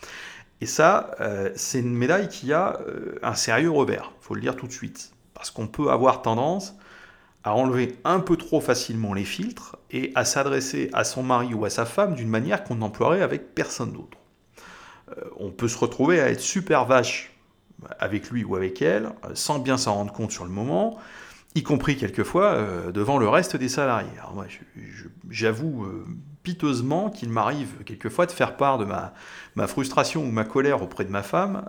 Et 0.62 0.68
ça, 0.68 1.12
euh, 1.20 1.50
c'est 1.56 1.80
une 1.80 1.96
médaille 1.96 2.28
qui 2.28 2.54
a 2.54 2.80
un 3.24 3.34
sérieux 3.34 3.72
revers, 3.72 4.12
faut 4.22 4.36
le 4.36 4.42
dire 4.42 4.56
tout 4.56 4.68
de 4.68 4.72
suite. 4.72 5.14
Parce 5.34 5.50
qu'on 5.50 5.68
peut 5.68 5.90
avoir 5.90 6.22
tendance 6.22 6.76
à 7.44 7.56
enlever 7.56 7.98
un 8.04 8.20
peu 8.20 8.38
trop 8.38 8.60
facilement 8.62 9.14
les 9.14 9.24
filtres 9.24 9.78
et 9.92 10.12
à 10.16 10.26
s'adresser 10.26 10.90
à 10.94 11.04
son 11.04 11.24
mari 11.24 11.54
ou 11.54 11.66
à 11.66 11.70
sa 11.70 11.86
femme 11.86 12.14
d'une 12.14 12.30
manière 12.30 12.64
qu'on 12.64 12.76
n'emploierait 12.76 13.22
avec 13.22 13.56
personne 13.56 13.94
d'autre. 13.94 14.18
Euh, 15.10 15.22
on 15.38 15.52
peut 15.52 15.68
se 15.68 15.78
retrouver 15.78 16.20
à 16.20 16.30
être 16.30 16.42
super 16.42 16.86
vache 16.86 17.32
avec 18.00 18.30
lui 18.32 18.44
ou 18.44 18.56
avec 18.56 18.82
elle, 18.82 19.12
euh, 19.26 19.32
sans 19.34 19.60
bien 19.60 19.78
s'en 19.78 19.94
rendre 19.96 20.14
compte 20.14 20.32
sur 20.32 20.46
le 20.46 20.50
moment, 20.50 20.98
y 21.54 21.64
compris 21.64 21.98
quelquefois 21.98 22.54
euh, 22.54 22.92
devant 22.92 23.18
le 23.18 23.30
reste 23.30 23.56
des 23.56 23.70
salariés. 23.70 24.10
Moi, 24.34 24.46
j'avoue 25.30 25.88
piteusement 26.46 27.10
qu'il 27.10 27.30
m'arrive 27.30 27.84
quelquefois 27.84 28.26
de 28.26 28.32
faire 28.32 28.56
part 28.56 28.78
de 28.78 28.86
ma, 28.86 29.68
frustration 29.68 30.24
ou 30.24 30.32
ma 30.32 30.46
colère 30.46 30.82
auprès 30.82 31.04
de 31.04 31.10
ma 31.12 31.24
femme 31.24 31.66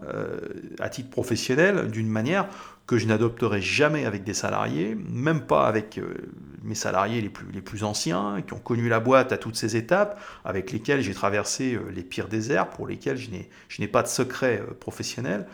à 0.78 0.88
titre 0.88 1.10
professionnel 1.10 1.90
d'une 1.90 2.08
manière 2.08 2.46
que 2.86 2.98
je 2.98 3.06
n'adopterai 3.06 3.60
jamais 3.60 4.04
avec 4.06 4.22
des 4.22 4.34
salariés, 4.34 4.96
même 5.08 5.40
pas 5.40 5.66
avec 5.66 5.98
euh, 5.98 6.14
mes 6.62 6.76
salariés 6.76 7.20
les 7.20 7.28
plus, 7.28 7.50
les 7.52 7.60
plus 7.60 7.82
anciens, 7.82 8.42
qui 8.46 8.54
ont 8.54 8.58
connu 8.58 8.88
la 8.88 9.00
boîte 9.00 9.32
à 9.32 9.38
toutes 9.38 9.56
ces 9.56 9.76
étapes, 9.76 10.20
avec 10.44 10.70
lesquels 10.70 11.00
j'ai 11.00 11.14
traversé 11.14 11.74
euh, 11.74 11.90
les 11.92 12.02
pires 12.02 12.28
déserts, 12.28 12.70
pour 12.70 12.86
lesquels 12.86 13.18
je 13.18 13.80
n'ai 13.80 13.88
pas 13.88 14.02
de 14.02 14.08
secret 14.08 14.62
euh, 14.62 14.72
professionnel. 14.74 15.46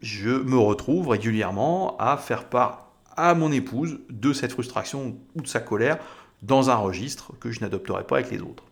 je 0.00 0.30
me 0.30 0.56
retrouve 0.56 1.08
régulièrement 1.08 1.96
à 1.98 2.16
faire 2.16 2.44
part 2.44 2.92
à 3.16 3.34
mon 3.34 3.52
épouse 3.52 4.00
de 4.10 4.32
cette 4.32 4.52
frustration 4.52 5.18
ou 5.34 5.42
de 5.42 5.46
sa 5.46 5.60
colère 5.60 5.98
dans 6.46 6.70
un 6.70 6.76
registre 6.76 7.32
que 7.40 7.50
je 7.50 7.60
n'adopterai 7.60 8.04
pas 8.04 8.16
avec 8.16 8.30
les 8.30 8.40
autres. 8.40 8.64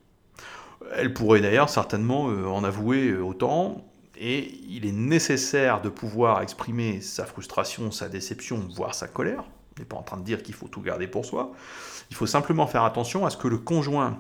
Elle 0.95 1.15
pourrait 1.15 1.41
d'ailleurs 1.41 1.71
certainement 1.71 2.25
en 2.25 2.65
avouer 2.65 3.17
autant, 3.17 3.85
et 4.17 4.61
il 4.69 4.87
est 4.87 4.93
nécessaire 4.93 5.81
de 5.81 5.89
pouvoir 5.89 6.43
exprimer 6.43 7.01
sa 7.01 7.25
frustration, 7.25 7.91
sa 7.91 8.09
déception, 8.09 8.69
voire 8.75 8.95
sa 8.95 9.09
colère. 9.09 9.45
On 9.77 9.81
n'est 9.81 9.87
pas 9.87 9.97
en 9.97 10.03
train 10.03 10.19
de 10.19 10.25
dire 10.25 10.43
qu'il 10.43 10.55
faut 10.55 10.69
tout 10.69 10.83
garder 10.83 11.07
pour 11.07 11.25
soi. 11.25 11.53
Il 12.11 12.17
faut 12.17 12.27
simplement 12.27 12.67
faire 12.67 12.85
attention 12.85 13.25
à 13.25 13.31
ce 13.31 13.39
que 13.39 13.49
le 13.49 13.57
conjoint 13.57 14.19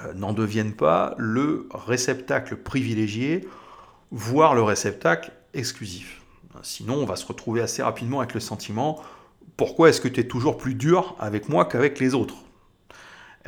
euh, 0.00 0.14
n'en 0.14 0.32
devienne 0.32 0.72
pas 0.72 1.14
le 1.18 1.68
réceptacle 1.74 2.56
privilégié, 2.56 3.46
voire 4.10 4.54
le 4.54 4.62
réceptacle 4.62 5.32
exclusif. 5.52 6.22
Sinon, 6.62 6.94
on 6.94 7.04
va 7.04 7.16
se 7.16 7.26
retrouver 7.26 7.60
assez 7.60 7.82
rapidement 7.82 8.20
avec 8.20 8.34
le 8.34 8.40
sentiment 8.40 9.00
pourquoi 9.56 9.90
est-ce 9.90 10.00
que 10.00 10.08
tu 10.08 10.20
es 10.20 10.24
toujours 10.26 10.56
plus 10.56 10.74
dur 10.74 11.14
avec 11.18 11.50
moi 11.50 11.66
qu'avec 11.66 12.00
les 12.00 12.14
autres? 12.14 12.36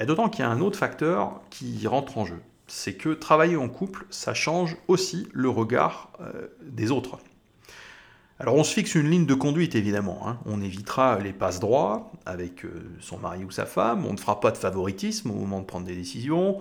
D'autant 0.07 0.29
qu'il 0.29 0.45
y 0.45 0.49
a 0.49 0.51
un 0.51 0.61
autre 0.61 0.79
facteur 0.79 1.41
qui 1.51 1.87
rentre 1.87 2.19
en 2.19 2.25
jeu 2.25 2.41
c'est 2.73 2.95
que 2.95 3.11
travailler 3.11 3.57
en 3.57 3.69
couple, 3.69 4.07
ça 4.09 4.33
change 4.33 4.79
aussi 4.89 5.29
le 5.33 5.51
regard 5.51 6.11
euh, 6.21 6.49
des 6.63 6.91
autres. 6.91 7.19
Alors 8.39 8.55
on 8.55 8.65
se 8.65 8.73
fixe 8.73 8.95
une 8.95 9.11
ligne 9.11 9.27
de 9.27 9.35
conduite 9.35 9.75
évidemment, 9.75 10.27
hein. 10.27 10.39
on 10.47 10.63
évitera 10.63 11.19
les 11.19 11.35
passes 11.35 11.61
droits 11.61 12.11
avec 12.25 12.65
euh, 12.65 12.71
son 12.99 13.19
mari 13.19 13.45
ou 13.45 13.51
sa 13.51 13.67
femme, 13.67 14.07
on 14.07 14.15
ne 14.15 14.19
fera 14.19 14.41
pas 14.41 14.51
de 14.51 14.57
favoritisme 14.57 15.31
au 15.31 15.35
moment 15.35 15.61
de 15.61 15.67
prendre 15.67 15.87
des 15.87 15.95
décisions, 15.95 16.61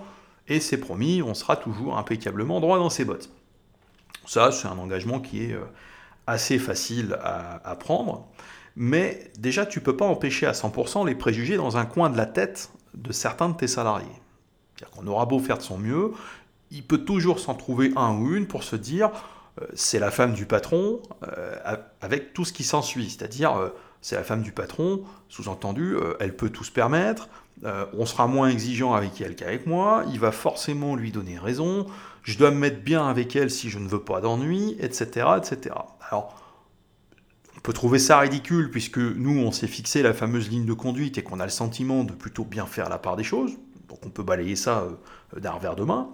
et 0.50 0.60
c'est 0.60 0.78
promis, 0.78 1.22
on 1.22 1.34
sera 1.34 1.56
toujours 1.56 1.98
impeccablement 1.98 2.60
droit 2.60 2.78
dans 2.78 2.90
ses 2.90 3.06
bottes. 3.06 3.30
Ça, 4.28 4.52
c'est 4.52 4.68
un 4.68 4.78
engagement 4.78 5.22
qui 5.22 5.46
est 5.46 5.54
euh, 5.54 5.64
assez 6.28 6.60
facile 6.60 7.18
à, 7.24 7.76
prendre, 7.80 8.28
mais 8.76 9.32
déjà, 9.40 9.66
tu 9.66 9.80
peux 9.80 9.96
pas 9.96 10.06
empêcher 10.06 10.46
à 10.46 10.52
100% 10.52 11.08
les 11.08 11.16
préjugés 11.16 11.56
dans 11.56 11.78
un 11.78 11.86
coin 11.86 12.10
de 12.10 12.18
la 12.18 12.26
tête 12.26 12.70
de 12.94 13.12
certains 13.12 13.50
de 13.50 13.56
tes 13.56 13.68
salariés. 13.68 14.08
C'est-à-dire 14.76 14.98
qu'on 14.98 15.08
aura 15.08 15.26
beau 15.26 15.40
faire 15.40 15.58
de 15.58 15.64
son 15.64 15.78
mieux, 15.78 16.12
il 16.72 16.84
peut 16.84 17.00
toujours 17.00 17.40
s'en 17.40 17.54
trouver 17.54 17.92
un 17.96 18.16
ou 18.18 18.36
une 18.36 18.48
pour 18.48 18.64
se 18.64 18.76
dire 18.76 19.10
euh, 19.62 19.66
c'est 19.74 20.00
la 20.00 20.12
femme 20.12 20.34
du 20.34 20.46
patron, 20.46 21.02
euh, 21.28 21.56
avec 22.00 22.34
tout 22.34 22.46
ce 22.46 22.54
qui 22.54 22.64
s'ensuit, 22.64 23.10
c'est-à-dire 23.10 23.72
c'est 24.02 24.16
la 24.16 24.24
femme 24.24 24.42
du 24.42 24.52
patron, 24.52 25.04
sous-entendu, 25.30 25.98
elle 26.20 26.36
peut 26.36 26.50
tout 26.50 26.64
se 26.64 26.72
permettre, 26.72 27.30
on 27.64 28.06
sera 28.08 28.26
moins 28.26 28.50
exigeant 28.50 28.94
avec 28.94 29.22
elle 29.22 29.36
qu'avec 29.36 29.68
moi, 29.68 30.04
il 30.12 30.20
va 30.20 30.32
forcément 30.32 30.96
lui 30.96 31.12
donner 31.12 31.38
raison, 31.38 31.86
je 32.24 32.38
dois 32.38 32.52
me 32.52 32.58
mettre 32.58 32.82
bien 32.82 33.08
avec 33.08 33.36
elle 33.36 33.52
si 33.52 33.70
je 33.70 33.80
ne 33.80 33.88
veux 33.88 34.02
pas 34.02 34.22
d'ennui, 34.22 34.76
etc., 34.80 35.28
etc. 35.38 35.76
Alors, 36.10 36.41
on 37.62 37.64
peut 37.64 37.74
trouver 37.74 38.00
ça 38.00 38.18
ridicule 38.18 38.72
puisque 38.72 38.98
nous, 38.98 39.40
on 39.40 39.52
s'est 39.52 39.68
fixé 39.68 40.02
la 40.02 40.16
fameuse 40.16 40.50
ligne 40.50 40.66
de 40.66 40.74
conduite 40.74 41.20
et 41.20 41.24
qu'on 41.24 41.40
a 41.40 41.44
le 41.44 41.52
sentiment 41.52 42.04
de 42.04 42.12
plutôt 42.12 42.44
bien 42.44 42.66
faire 42.66 42.90
la 42.90 42.98
part 42.98 43.16
des 43.16 43.24
choses. 43.24 43.52
Donc 43.88 44.04
on 44.04 44.10
peut 44.10 44.24
balayer 44.24 44.56
ça 44.56 44.88
euh, 45.36 45.40
d'un 45.40 45.52
revers 45.52 45.76
de 45.76 45.84
main. 45.84 46.10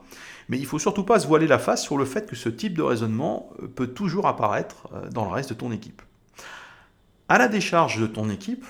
Mais 0.50 0.60
il 0.60 0.66
faut 0.66 0.78
surtout 0.78 1.06
pas 1.06 1.20
se 1.20 1.28
voiler 1.28 1.48
la 1.48 1.58
face 1.58 1.82
sur 1.82 1.98
le 1.98 2.04
fait 2.04 2.30
que 2.30 2.36
ce 2.36 2.50
type 2.50 2.74
de 2.74 2.82
raisonnement 2.82 3.50
euh, 3.64 3.68
peut 3.68 3.88
toujours 3.88 4.28
apparaître 4.28 4.90
euh, 4.94 5.10
dans 5.10 5.24
le 5.24 5.32
reste 5.32 5.52
de 5.52 5.54
ton 5.54 5.72
équipe. 5.72 6.02
À 7.30 7.38
la 7.38 7.48
décharge 7.48 7.98
de 7.98 8.08
ton 8.08 8.30
équipe, 8.30 8.66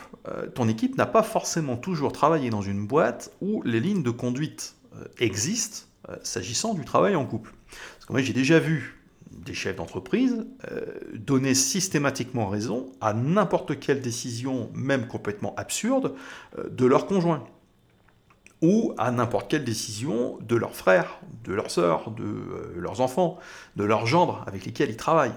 ton 0.56 0.68
équipe 0.68 0.98
n'a 0.98 1.06
pas 1.06 1.22
forcément 1.22 1.78
toujours 1.78 2.12
travaillé 2.12 2.50
dans 2.50 2.64
une 2.64 2.88
boîte 2.88 3.32
où 3.40 3.62
les 3.64 3.80
lignes 3.80 4.02
de 4.02 4.10
conduite 4.10 4.76
existent 5.20 5.86
s'agissant 6.24 6.74
du 6.74 6.84
travail 6.84 7.16
en 7.16 7.24
couple. 7.28 7.54
Parce 7.70 8.08
que 8.08 8.14
moi 8.14 8.22
j'ai 8.24 8.34
déjà 8.34 8.58
vu 8.58 8.97
des 9.38 9.54
chefs 9.54 9.76
d'entreprise 9.76 10.46
euh, 10.72 10.86
donner 11.14 11.54
systématiquement 11.54 12.48
raison 12.48 12.92
à 13.02 13.14
n'importe 13.14 13.80
quelle 13.80 14.02
décision, 14.02 14.70
même 14.74 15.08
complètement 15.08 15.54
absurde, 15.56 16.16
euh, 16.58 16.70
de 16.70 16.86
leur 16.86 17.06
conjoint 17.06 17.44
ou 18.64 18.94
à 18.98 19.12
n'importe 19.12 19.52
quelle 19.52 19.64
décision 19.64 20.40
de 20.42 20.56
leurs 20.56 20.76
frères, 20.76 21.20
de 21.44 21.54
leurs 21.54 21.70
sœurs, 21.70 22.10
de 22.10 22.74
leurs 22.76 23.02
enfants, 23.02 23.38
de 23.76 23.84
leurs 23.84 24.08
gendres 24.08 24.44
avec 24.48 24.66
lesquels 24.66 24.90
ils 24.90 24.98
travaillent. 24.98 25.36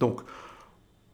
Donc, 0.00 0.22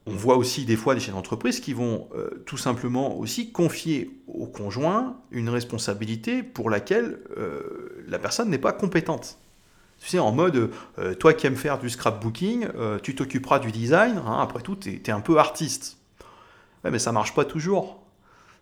on 0.07 0.13
voit 0.13 0.37
aussi 0.37 0.65
des 0.65 0.77
fois 0.77 0.95
des 0.95 1.01
chefs 1.01 1.15
d'entreprise 1.15 1.61
qui 1.61 1.73
vont 1.73 2.09
euh, 2.15 2.43
tout 2.45 2.57
simplement 2.57 3.17
aussi 3.19 3.53
confier 3.53 4.11
au 4.27 4.47
conjoint 4.47 5.21
une 5.31 5.49
responsabilité 5.49 6.43
pour 6.43 6.71
laquelle 6.71 7.21
euh, 7.37 8.05
la 8.09 8.19
personne 8.19 8.51
n'est 8.51 8.59
pas 8.59 8.73
compétente. 8.73 9.39
Tu 10.03 10.09
sais, 10.09 10.19
en 10.19 10.33
mode, 10.33 10.71
euh, 10.99 11.15
toi 11.15 11.33
qui 11.33 11.47
aimes 11.47 11.57
faire 11.57 11.79
du 11.79 11.89
scrapbooking, 11.89 12.67
tu 13.03 13.15
t'occuperas 13.15 13.61
du 13.61 13.71
design, 13.71 14.21
hein, 14.27 14.39
après 14.41 14.61
tout, 14.61 14.75
tu 14.77 15.01
es, 15.05 15.11
un 15.11 15.21
peu 15.21 15.39
artiste. 15.39 15.99
Mais 16.85 16.99
ça 16.99 17.13
marche 17.13 17.35
pas 17.35 17.45
toujours. 17.45 18.03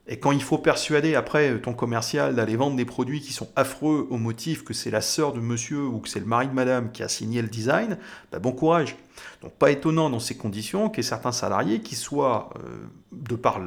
Et 0.06 0.18
quand 0.18 0.32
il 0.32 0.42
faut 0.42 0.58
persuader 0.58 1.14
après 1.14 1.60
ton 1.60 1.72
commercial 1.72 2.34
d'aller 2.34 2.56
vendre 2.56 2.74
des 2.74 2.84
produits 2.84 3.20
qui 3.20 3.32
sont 3.32 3.48
affreux 3.54 4.08
au 4.10 4.16
motif 4.16 4.64
que 4.64 4.74
c'est 4.74 4.90
la 4.90 5.02
sœur 5.02 5.32
de 5.32 5.38
monsieur 5.40 5.84
ou 5.84 6.00
que 6.00 6.08
c'est 6.08 6.18
le 6.20 6.26
mari 6.26 6.48
de 6.48 6.52
madame 6.52 6.90
qui 6.90 7.04
a 7.04 7.08
signé 7.08 7.42
le 7.42 7.48
design, 7.48 7.96
bah 8.32 8.40
bon 8.40 8.50
courage. 8.50 8.96
Donc 9.42 9.52
pas 9.52 9.70
étonnant 9.70 10.10
dans 10.10 10.18
ces 10.18 10.36
conditions 10.36 10.88
qu'il 10.88 11.04
y 11.04 11.06
ait 11.06 11.08
certains 11.08 11.32
salariés 11.32 11.80
qui 11.80 11.94
soient, 11.94 12.50
euh, 12.56 12.88
de 13.12 13.36
par 13.36 13.60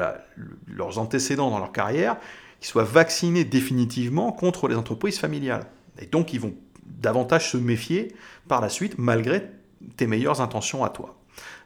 leurs 0.67 0.97
antécédents 0.97 1.49
dans 1.49 1.59
leur 1.59 1.71
carrière, 1.71 2.17
qui 2.59 2.67
soient 2.67 2.83
vaccinés 2.83 3.45
définitivement 3.45 4.31
contre 4.31 4.67
les 4.67 4.75
entreprises 4.75 5.19
familiales. 5.19 5.67
Et 5.99 6.07
donc 6.07 6.33
ils 6.33 6.41
vont 6.41 6.55
davantage 6.85 7.51
se 7.51 7.57
méfier 7.57 8.13
par 8.47 8.61
la 8.61 8.69
suite 8.69 8.95
malgré 8.97 9.49
tes 9.97 10.07
meilleures 10.07 10.41
intentions 10.41 10.83
à 10.83 10.89
toi. 10.89 11.15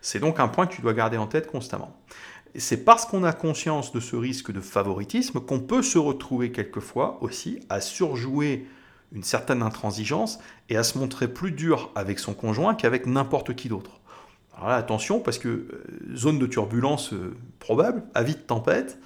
C'est 0.02 0.20
donc 0.20 0.40
un 0.40 0.48
point 0.48 0.68
que 0.68 0.76
tu 0.76 0.82
dois 0.82 0.94
garder 0.94 1.18
en 1.18 1.28
tête 1.28 1.48
constamment 1.48 1.96
c'est 2.58 2.84
parce 2.84 3.06
qu'on 3.06 3.24
a 3.24 3.34
conscience 3.34 3.92
de 3.92 4.00
ce 4.00 4.16
risque 4.16 4.52
de 4.52 4.62
favoritisme 4.62 5.40
qu'on 5.40 5.60
peut 5.60 5.84
se 5.84 5.98
retrouver 5.98 6.52
quelquefois 6.52 7.18
aussi 7.22 7.60
à 7.70 7.82
surjouer 7.82 8.68
une 9.14 9.24
certaine 9.24 9.62
intransigeance 9.62 10.40
et 10.70 10.76
à 10.76 10.84
se 10.84 10.98
montrer 10.98 11.28
plus 11.28 11.52
dur 11.52 11.92
avec 11.96 12.20
son 12.20 12.34
conjoint 12.34 12.76
qu'avec 12.76 13.06
n'importe 13.06 13.56
qui 13.56 13.70
d'autre. 13.70 14.00
Alors 14.56 14.70
là, 14.70 14.76
attention, 14.76 15.20
parce 15.20 15.38
que 15.38 15.48
euh, 15.48 15.84
zone 16.16 16.40
de 16.40 16.48
turbulence 16.48 17.14
euh, 17.14 17.36
probable, 17.60 18.04
avis 18.16 18.34
de 18.34 18.40
tempête, 18.40 18.98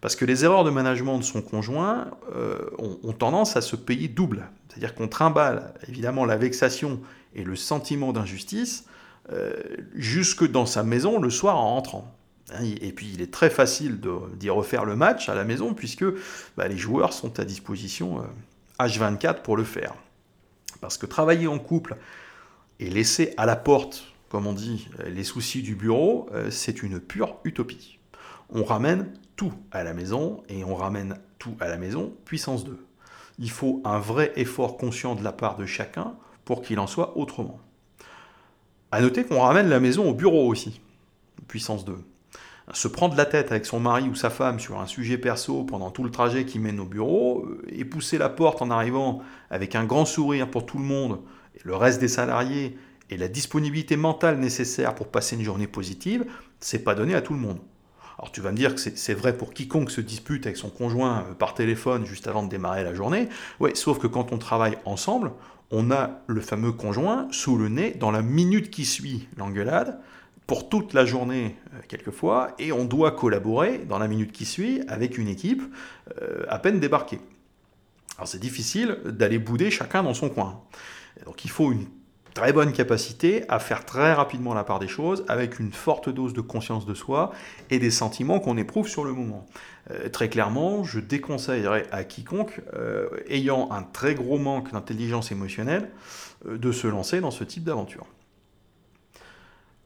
parce 0.00 0.16
que 0.16 0.24
les 0.24 0.44
erreurs 0.44 0.64
de 0.64 0.70
management 0.70 1.18
de 1.18 1.24
son 1.24 1.42
conjoint 1.42 2.08
euh, 2.34 2.58
ont, 2.78 3.12
tendance 3.12 3.56
à 3.56 3.60
se 3.60 3.76
payer 3.76 4.08
double. 4.08 4.48
C'est-à-dire 4.74 4.94
qu'on 4.94 5.08
trimballe 5.08 5.72
évidemment 5.88 6.24
la 6.24 6.36
vexation 6.36 7.00
et 7.34 7.44
le 7.44 7.56
sentiment 7.56 8.12
d'injustice 8.12 8.84
jusque 9.94 10.46
dans 10.50 10.66
sa 10.66 10.82
maison 10.82 11.18
le 11.18 11.30
soir 11.30 11.56
en 11.56 11.74
rentrant. 11.74 12.14
Hein, 12.52 12.64
et 12.80 12.92
puis 12.92 13.10
il 13.14 13.22
est 13.22 13.32
très 13.32 13.48
facile 13.48 14.00
d'y 14.36 14.50
refaire 14.50 14.84
le 14.84 14.96
match 14.96 15.28
à 15.28 15.34
la 15.34 15.44
maison 15.44 15.74
puisque 15.74 16.04
bah, 16.56 16.68
les 16.68 16.76
joueurs 16.76 17.12
sont 17.12 17.40
à 17.40 17.44
disposition 17.44 18.22
H24 18.78 19.26
euh, 19.26 19.32
pour 19.42 19.56
le 19.56 19.64
faire. 19.64 19.94
Parce 20.80 20.98
que 20.98 21.06
travailler 21.06 21.46
en 21.46 21.58
couple 21.58 21.96
et 22.80 22.90
laisser 22.90 23.32
à 23.36 23.46
la 23.46 23.56
porte, 23.56 24.12
comme 24.28 24.46
on 24.46 24.52
dit, 24.52 24.88
les 25.06 25.24
soucis 25.24 25.62
du 25.62 25.74
bureau, 25.74 26.28
euh, 26.32 26.50
c'est 26.50 26.82
une 26.82 27.00
pure 27.00 27.36
utopie. 27.44 27.98
On 28.50 28.64
ramène 28.64 29.10
tout 29.36 29.54
à 29.72 29.82
la 29.82 29.94
maison 29.94 30.42
et 30.48 30.64
on 30.64 30.74
ramène 30.74 31.18
tout 31.38 31.56
à 31.60 31.68
la 31.68 31.78
maison 31.78 32.12
puissance 32.24 32.64
2. 32.64 32.78
Il 33.38 33.50
faut 33.50 33.82
un 33.84 33.98
vrai 33.98 34.32
effort 34.36 34.76
conscient 34.76 35.14
de 35.14 35.24
la 35.24 35.32
part 35.32 35.56
de 35.56 35.66
chacun 35.66 36.14
pour 36.44 36.62
qu'il 36.62 36.78
en 36.78 36.86
soit 36.86 37.16
autrement. 37.16 37.58
À 38.92 39.00
noter 39.00 39.24
qu'on 39.24 39.40
ramène 39.40 39.68
la 39.68 39.80
maison 39.80 40.08
au 40.08 40.14
bureau 40.14 40.46
aussi, 40.46 40.80
puissance 41.48 41.84
2 41.84 41.96
se 42.72 42.88
prendre 42.88 43.16
la 43.16 43.26
tête 43.26 43.50
avec 43.50 43.66
son 43.66 43.78
mari 43.78 44.08
ou 44.08 44.14
sa 44.14 44.30
femme 44.30 44.58
sur 44.58 44.80
un 44.80 44.86
sujet 44.86 45.18
perso 45.18 45.64
pendant 45.64 45.90
tout 45.90 46.02
le 46.02 46.10
trajet 46.10 46.46
qui 46.46 46.58
mène 46.58 46.80
au 46.80 46.86
bureau, 46.86 47.44
euh, 47.44 47.62
et 47.68 47.84
pousser 47.84 48.16
la 48.16 48.30
porte 48.30 48.62
en 48.62 48.70
arrivant 48.70 49.20
avec 49.50 49.74
un 49.74 49.84
grand 49.84 50.06
sourire 50.06 50.50
pour 50.50 50.64
tout 50.64 50.78
le 50.78 50.84
monde, 50.84 51.20
et 51.56 51.60
le 51.64 51.76
reste 51.76 52.00
des 52.00 52.08
salariés, 52.08 52.78
et 53.10 53.18
la 53.18 53.28
disponibilité 53.28 53.96
mentale 53.96 54.38
nécessaire 54.38 54.94
pour 54.94 55.08
passer 55.08 55.36
une 55.36 55.42
journée 55.42 55.66
positive, 55.66 56.24
c'est 56.58 56.82
pas 56.82 56.94
donné 56.94 57.14
à 57.14 57.20
tout 57.20 57.34
le 57.34 57.38
monde. 57.38 57.58
Alors 58.18 58.30
tu 58.30 58.40
vas 58.40 58.52
me 58.52 58.56
dire 58.56 58.74
que 58.74 58.80
c'est 58.80 59.14
vrai 59.14 59.36
pour 59.36 59.52
quiconque 59.52 59.90
se 59.90 60.00
dispute 60.00 60.46
avec 60.46 60.56
son 60.56 60.70
conjoint 60.70 61.24
euh, 61.28 61.34
par 61.34 61.54
téléphone 61.54 62.06
juste 62.06 62.26
avant 62.26 62.42
de 62.42 62.48
démarrer 62.48 62.84
la 62.84 62.94
journée, 62.94 63.28
ouais, 63.60 63.74
sauf 63.74 63.98
que 63.98 64.06
quand 64.06 64.32
on 64.32 64.38
travaille 64.38 64.78
ensemble, 64.84 65.32
on 65.70 65.90
a 65.90 66.20
le 66.26 66.40
fameux 66.40 66.72
conjoint 66.72 67.26
sous 67.30 67.56
le 67.56 67.68
nez 67.68 67.92
dans 67.92 68.10
la 68.10 68.22
minute 68.22 68.70
qui 68.70 68.84
suit 68.84 69.28
l'engueulade, 69.36 69.98
pour 70.46 70.68
toute 70.68 70.92
la 70.92 71.06
journée 71.06 71.56
euh, 71.72 71.78
quelquefois, 71.88 72.54
et 72.58 72.70
on 72.70 72.84
doit 72.84 73.12
collaborer 73.12 73.78
dans 73.78 73.98
la 73.98 74.08
minute 74.08 74.32
qui 74.32 74.44
suit 74.44 74.82
avec 74.88 75.18
une 75.18 75.28
équipe 75.28 75.62
euh, 76.20 76.44
à 76.48 76.58
peine 76.58 76.80
débarquée. 76.80 77.20
Alors 78.16 78.28
c'est 78.28 78.38
difficile 78.38 78.98
d'aller 79.04 79.38
bouder 79.38 79.70
chacun 79.70 80.02
dans 80.02 80.14
son 80.14 80.28
coin. 80.28 80.62
Donc 81.24 81.44
il 81.44 81.50
faut 81.50 81.72
une 81.72 81.86
très 82.34 82.52
bonne 82.52 82.72
capacité 82.72 83.44
à 83.48 83.58
faire 83.58 83.84
très 83.84 84.12
rapidement 84.12 84.54
la 84.54 84.64
part 84.64 84.78
des 84.78 84.88
choses 84.88 85.24
avec 85.28 85.58
une 85.58 85.72
forte 85.72 86.08
dose 86.08 86.34
de 86.34 86.40
conscience 86.40 86.84
de 86.84 86.94
soi 86.94 87.32
et 87.70 87.78
des 87.78 87.90
sentiments 87.90 88.40
qu'on 88.40 88.56
éprouve 88.56 88.88
sur 88.88 89.04
le 89.04 89.12
moment. 89.12 89.46
Euh, 89.90 90.08
très 90.08 90.28
clairement, 90.28 90.84
je 90.84 91.00
déconseillerais 91.00 91.86
à 91.92 92.04
quiconque 92.04 92.60
ayant 93.28 93.70
un 93.70 93.82
très 93.82 94.14
gros 94.14 94.38
manque 94.38 94.72
d'intelligence 94.72 95.32
émotionnelle 95.32 95.90
de 96.46 96.72
se 96.72 96.86
lancer 96.86 97.20
dans 97.20 97.30
ce 97.30 97.44
type 97.44 97.64
d'aventure. 97.64 98.06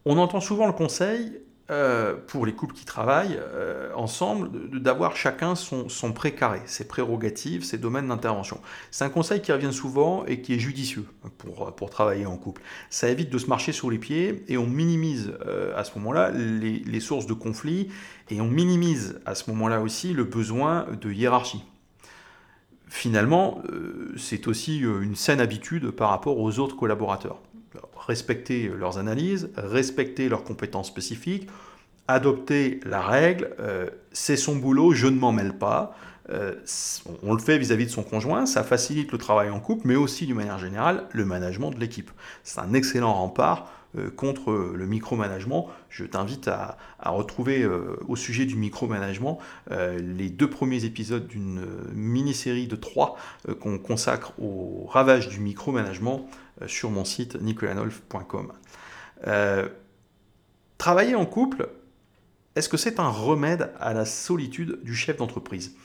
On 0.05 0.17
entend 0.17 0.41
souvent 0.41 0.67
le 0.67 0.73
conseil, 0.73 1.39
euh, 1.71 2.15
pour 2.29 2.47
les 2.47 2.55
couples 2.55 2.75
qui 2.75 2.87
travaillent 2.87 3.39
euh, 3.39 3.93
ensemble, 3.95 4.71
d'avoir 4.81 5.17
chacun 5.17 5.55
son, 5.55 6.13
précaré, 6.15 6.63
ses 6.65 6.89
prérogatives, 6.89 7.63
ses 7.63 7.77
domaines 7.77 8.09
d'intervention. 8.09 8.59
C'est 8.91 9.05
un 9.05 9.11
conseil 9.11 9.43
qui 9.43 9.53
revient 9.53 9.73
souvent 9.73 10.25
et 10.25 10.41
qui 10.41 10.55
est 10.55 10.59
judicieux 10.59 11.05
pour, 11.37 11.75
pour 11.77 11.91
travailler 11.91 12.25
en 12.25 12.39
couple. 12.39 12.63
Ça 12.89 13.11
évite 13.11 13.29
de 13.29 13.37
se 13.37 13.49
marcher 13.49 13.73
sur 13.73 13.91
les 13.91 13.99
pieds 13.99 14.45
et 14.49 14.57
on 14.57 14.67
minimise 14.67 15.35
euh, 15.47 15.79
à 15.79 15.85
ce 15.85 15.99
moment-là 15.99 16.31
les, 16.31 16.79
les, 16.79 17.01
sources 17.01 17.27
de 17.27 17.35
conflits 17.35 17.89
et 18.31 18.41
on 18.41 18.49
minimise 18.49 19.21
à 19.27 19.35
ce 19.35 19.51
moment-là 19.51 19.83
aussi 19.83 20.15
le 20.15 20.25
besoin 20.25 20.87
de 20.99 21.13
hiérarchie. 21.13 21.63
Finalement, 22.89 23.63
c'est 24.17 24.49
aussi 24.49 24.79
une 24.79 25.15
saine 25.15 25.41
habitude 25.41 25.91
par 25.91 26.09
rapport 26.09 26.39
aux 26.39 26.59
autres 26.59 26.77
collaborateurs 26.77 27.39
respecter 27.97 28.69
leurs 28.69 28.99
analyses, 28.99 29.51
respecter 29.57 30.29
leurs 30.29 30.45
compétences 30.45 30.89
spécifiques, 30.89 31.49
adopter 32.07 32.81
la 32.85 33.03
règle, 33.03 33.51
c'est 34.13 34.37
son 34.37 34.57
boulot, 34.57 34.93
je 34.93 35.07
ne 35.07 35.19
m'en 35.19 35.31
mêle 35.33 35.59
pas. 35.59 35.95
on 37.23 37.35
le 37.35 37.39
fait 37.39 37.59
vis-à-vis 37.59 37.85
de 37.85 37.91
son 37.91 38.03
conjoint, 38.03 38.47
ça 38.47 38.65
facilite 38.65 39.13
le 39.13 39.19
travail 39.19 39.51
en 39.51 39.61
couple, 39.61 39.87
mais 39.87 39.97
aussi 39.97 40.25
d'une 40.25 40.37
manière 40.37 40.59
générale 40.59 41.05
le 41.13 41.27
management 41.27 41.71
de 41.71 41.79
l'équipe. 41.79 42.11
C'est 42.45 42.61
un 42.61 42.73
excellent 42.73 43.13
rempart 43.13 43.71
euh, 43.97 44.11
contre 44.11 44.53
le 44.53 44.87
micromanagement. 44.87 45.71
Je 45.89 46.05
t'invite 46.05 46.47
à, 46.47 46.77
retrouver 47.07 47.63
euh, 47.63 47.97
au 48.07 48.17
sujet 48.17 48.45
du 48.45 48.55
micromanagement 48.55 49.39
euh, 49.71 49.99
les 49.99 50.29
deux 50.29 50.51
premiers 50.51 50.85
épisodes 50.85 51.27
d'une 51.27 51.65
mini-série 51.95 52.67
de 52.67 52.77
trois 52.77 53.17
qu'on 53.61 53.79
consacre 53.79 54.33
au 54.39 54.85
ravage 54.87 55.29
du 55.29 55.41
micromanagement 55.41 56.29
sur 56.67 56.91
mon 56.91 57.05
site 57.05 57.41
nicolanolf.com. 57.41 58.53
travailler 60.79 61.15
en 61.15 61.27
couple, 61.27 61.69
est-ce 62.57 62.69
que 62.69 62.77
c'est 62.77 62.99
un 62.99 63.09
remède 63.09 63.71
à 63.79 63.95
la 63.95 64.05
solitude 64.05 64.81
du 64.83 64.95
chef 64.95 65.17
d'entreprise? 65.19 65.77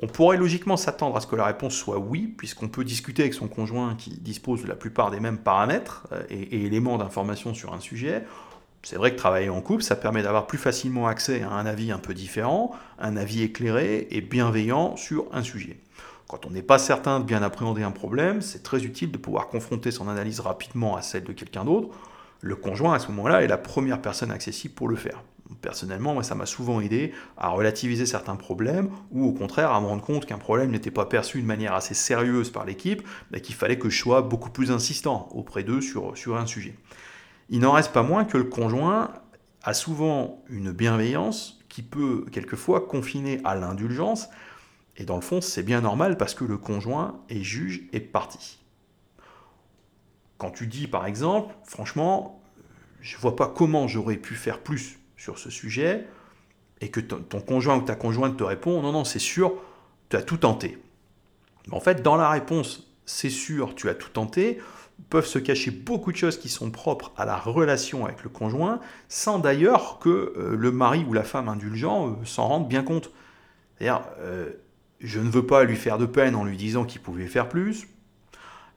On 0.00 0.08
pourrait 0.08 0.36
logiquement 0.36 0.76
s'attendre 0.76 1.16
à 1.16 1.20
ce 1.20 1.28
que 1.28 1.36
la 1.36 1.44
réponse 1.44 1.74
soit 1.74 1.98
oui, 1.98 2.26
puisqu'on 2.26 2.68
peut 2.68 2.84
discuter 2.84 3.22
avec 3.22 3.34
son 3.34 3.46
conjoint 3.46 3.94
qui 3.94 4.10
dispose 4.10 4.62
de 4.62 4.66
la 4.66 4.74
plupart 4.74 5.12
des 5.12 5.20
mêmes 5.20 5.38
paramètres 5.38 6.08
euh, 6.12 6.22
et, 6.28 6.64
éléments 6.64 6.98
d'information 6.98 7.54
sur 7.54 7.72
un 7.72 7.78
sujet. 7.78 8.24
C'est 8.82 8.96
vrai 8.96 9.12
que 9.12 9.16
travailler 9.16 9.48
en 9.48 9.60
couple, 9.60 9.84
ça 9.84 9.94
permet 9.94 10.22
d'avoir 10.22 10.48
plus 10.48 10.58
facilement 10.58 11.06
accès 11.06 11.42
à 11.42 11.50
un 11.50 11.66
avis 11.66 11.92
un 11.92 11.98
peu 11.98 12.14
différent, 12.14 12.74
un 12.98 13.16
avis 13.16 13.42
éclairé 13.42 14.08
et 14.10 14.20
bienveillant 14.20 14.96
sur 14.96 15.26
un 15.32 15.44
sujet. 15.44 15.78
Quand 16.32 16.46
on 16.46 16.50
n'est 16.50 16.62
pas 16.62 16.78
certain 16.78 17.20
de 17.20 17.26
bien 17.26 17.42
appréhender 17.42 17.82
un 17.82 17.90
problème, 17.90 18.40
c'est 18.40 18.62
très 18.62 18.84
utile 18.84 19.12
de 19.12 19.18
pouvoir 19.18 19.48
confronter 19.48 19.90
son 19.90 20.08
analyse 20.08 20.40
rapidement 20.40 20.96
à 20.96 21.02
celle 21.02 21.24
de 21.24 21.32
quelqu'un 21.34 21.66
d'autre. 21.66 21.90
Le 22.40 22.56
conjoint, 22.56 22.94
à 22.94 22.98
ce 22.98 23.08
moment-là, 23.08 23.42
est 23.42 23.48
la 23.48 23.58
première 23.58 24.00
personne 24.00 24.30
accessible 24.30 24.72
pour 24.72 24.88
le 24.88 24.96
faire 24.96 25.22
personnellement, 25.60 26.20
ça 26.22 26.34
m'a 26.34 26.46
souvent 26.46 26.80
aidé 26.80 27.12
à 27.36 27.50
relativiser 27.50 28.06
certains 28.06 28.36
problèmes 28.36 28.88
ou 29.10 29.26
au 29.26 29.32
contraire 29.32 29.70
à 29.72 29.80
me 29.82 29.86
rendre 29.86 30.02
compte 30.02 30.24
qu'un 30.24 30.38
problème 30.38 30.70
n'était 30.70 30.90
pas 30.90 31.04
perçu 31.04 31.42
de 31.42 31.46
manière 31.46 31.74
assez 31.74 31.92
sérieuse 31.92 32.48
par 32.48 32.64
l'équipe, 32.64 33.06
mais 33.30 33.42
qu'il 33.42 33.54
fallait 33.54 33.78
que 33.78 33.90
je 33.90 33.98
sois 33.98 34.22
beaucoup 34.22 34.48
plus 34.48 34.70
insistant 34.70 35.28
auprès 35.32 35.62
d'eux 35.62 35.82
sur 35.82 36.36
un 36.38 36.46
sujet. 36.46 36.74
Il 37.50 37.60
n'en 37.60 37.72
reste 37.72 37.92
pas 37.92 38.02
moins 38.02 38.24
que 38.24 38.38
le 38.38 38.44
conjoint 38.44 39.10
a 39.62 39.74
souvent 39.74 40.42
une 40.48 40.72
bienveillance 40.72 41.60
qui 41.68 41.82
peut 41.82 42.24
quelquefois 42.32 42.80
confiner 42.80 43.42
à 43.44 43.54
l'indulgence, 43.54 44.30
et 44.96 45.04
dans 45.04 45.16
le 45.16 45.22
fond, 45.22 45.40
c'est 45.40 45.62
bien 45.62 45.80
normal 45.80 46.16
parce 46.16 46.34
que 46.34 46.44
le 46.44 46.58
conjoint 46.58 47.20
est 47.28 47.42
juge 47.42 47.82
et 47.92 48.00
parti. 48.00 48.58
Quand 50.38 50.50
tu 50.50 50.66
dis 50.66 50.86
par 50.86 51.06
exemple, 51.06 51.54
franchement, 51.64 52.42
je 53.00 53.16
vois 53.16 53.36
pas 53.36 53.46
comment 53.46 53.88
j'aurais 53.88 54.16
pu 54.16 54.34
faire 54.34 54.60
plus 54.60 54.98
sur 55.16 55.38
ce 55.38 55.50
sujet 55.50 56.06
et 56.80 56.90
que 56.90 57.00
ton, 57.00 57.40
conjoint 57.40 57.76
ou 57.76 57.82
ta 57.82 57.94
conjointe 57.94 58.36
te 58.36 58.44
répond 58.44 58.82
non, 58.82 58.92
non, 58.92 59.04
c'est 59.04 59.18
sûr, 59.18 59.54
tu 60.08 60.16
as 60.16 60.22
tout 60.22 60.36
tenté. 60.36 60.78
En 61.70 61.80
fait, 61.80 62.02
dans 62.02 62.16
la 62.16 62.28
réponse 62.28 62.92
c'est 63.04 63.30
sûr, 63.30 63.74
tu 63.74 63.88
as 63.88 63.94
tout 63.94 64.10
tenté, 64.10 64.58
peuvent 65.10 65.26
se 65.26 65.38
cacher 65.38 65.70
beaucoup 65.70 66.12
de 66.12 66.16
choses 66.16 66.38
qui 66.38 66.48
sont 66.48 66.70
propres 66.70 67.12
à 67.16 67.24
la 67.24 67.36
relation 67.36 68.04
avec 68.06 68.22
le 68.22 68.28
conjoint, 68.28 68.80
sans 69.08 69.38
d'ailleurs 69.38 69.98
que 69.98 70.08
euh, 70.36 70.56
le 70.56 70.70
mari 70.70 71.04
ou 71.08 71.12
la 71.12 71.24
femme 71.24 71.48
indulgent 71.48 72.08
euh, 72.08 72.24
s'en 72.24 72.48
rendent 72.48 72.68
bien 72.68 72.82
compte. 72.82 73.10
Euh, 73.82 74.50
je 75.02 75.20
ne 75.20 75.28
veux 75.28 75.46
pas 75.46 75.64
lui 75.64 75.76
faire 75.76 75.98
de 75.98 76.06
peine 76.06 76.34
en 76.34 76.44
lui 76.44 76.56
disant 76.56 76.84
qu'il 76.84 77.00
pouvait 77.00 77.26
faire 77.26 77.48
plus. 77.48 77.88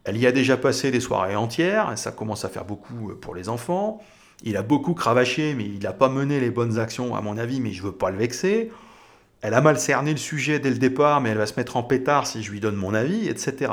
Elle 0.04 0.18
y 0.18 0.28
a 0.28 0.32
déjà 0.32 0.58
passé 0.58 0.92
des 0.92 1.00
soirées 1.00 1.36
entières, 1.36 1.98
ça 1.98 2.12
commence 2.12 2.46
à 2.46 2.50
faire 2.50 2.66
beaucoup 2.66 3.14
pour 3.16 3.36
les 3.36 3.50
enfants. 3.50 4.04
Il 4.44 4.58
a 4.58 4.62
beaucoup 4.62 4.94
cravaché, 4.94 5.56
mais 5.56 5.66
il 5.66 5.80
n'a 5.80 5.94
pas 5.94 6.10
mené 6.10 6.40
les 6.40 6.52
bonnes 6.52 6.78
actions, 6.78 7.16
à 7.16 7.22
mon 7.22 7.38
avis, 7.38 7.62
mais 7.62 7.72
je 7.72 7.82
ne 7.82 7.88
veux 7.88 7.94
pas 7.94 8.12
le 8.12 8.18
vexer. 8.18 8.72
Elle 9.42 9.54
a 9.54 9.62
mal 9.62 9.80
cerné 9.80 10.12
le 10.12 10.18
sujet 10.18 10.60
dès 10.60 10.70
le 10.70 10.78
départ, 10.78 11.22
mais 11.22 11.30
elle 11.30 11.38
va 11.38 11.46
se 11.46 11.56
mettre 11.58 11.78
en 11.78 11.84
pétard 11.84 12.28
si 12.28 12.44
je 12.44 12.52
lui 12.52 12.60
donne 12.60 12.76
mon 12.76 12.94
avis, 12.94 13.28
etc. 13.28 13.72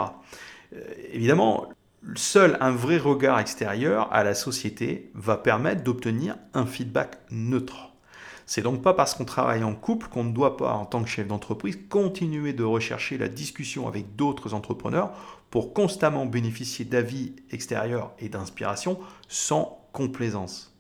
Euh, 0.74 0.80
évidemment, 1.12 1.68
seul 2.14 2.56
un 2.60 2.70
vrai 2.70 2.98
regard 2.98 3.38
extérieur 3.38 4.12
à 4.12 4.24
la 4.24 4.34
société 4.34 5.10
va 5.14 5.36
permettre 5.36 5.82
d'obtenir 5.82 6.36
un 6.54 6.66
feedback 6.66 7.18
neutre. 7.30 7.91
C'est 8.46 8.62
donc 8.62 8.82
pas 8.82 8.94
parce 8.94 9.14
qu'on 9.14 9.24
travaille 9.24 9.64
en 9.64 9.74
couple 9.74 10.08
qu'on 10.08 10.24
ne 10.24 10.32
doit 10.32 10.56
pas, 10.56 10.72
en 10.72 10.84
tant 10.84 11.02
que 11.02 11.08
chef 11.08 11.26
d'entreprise, 11.26 11.78
continuer 11.88 12.52
de 12.52 12.64
rechercher 12.64 13.18
la 13.18 13.28
discussion 13.28 13.88
avec 13.88 14.16
d'autres 14.16 14.54
entrepreneurs 14.54 15.12
pour 15.50 15.74
constamment 15.74 16.26
bénéficier 16.26 16.84
d'avis 16.84 17.34
extérieurs 17.50 18.12
et 18.18 18.28
d'inspiration 18.28 18.98
sans 19.28 19.86
complaisance. 19.92 20.74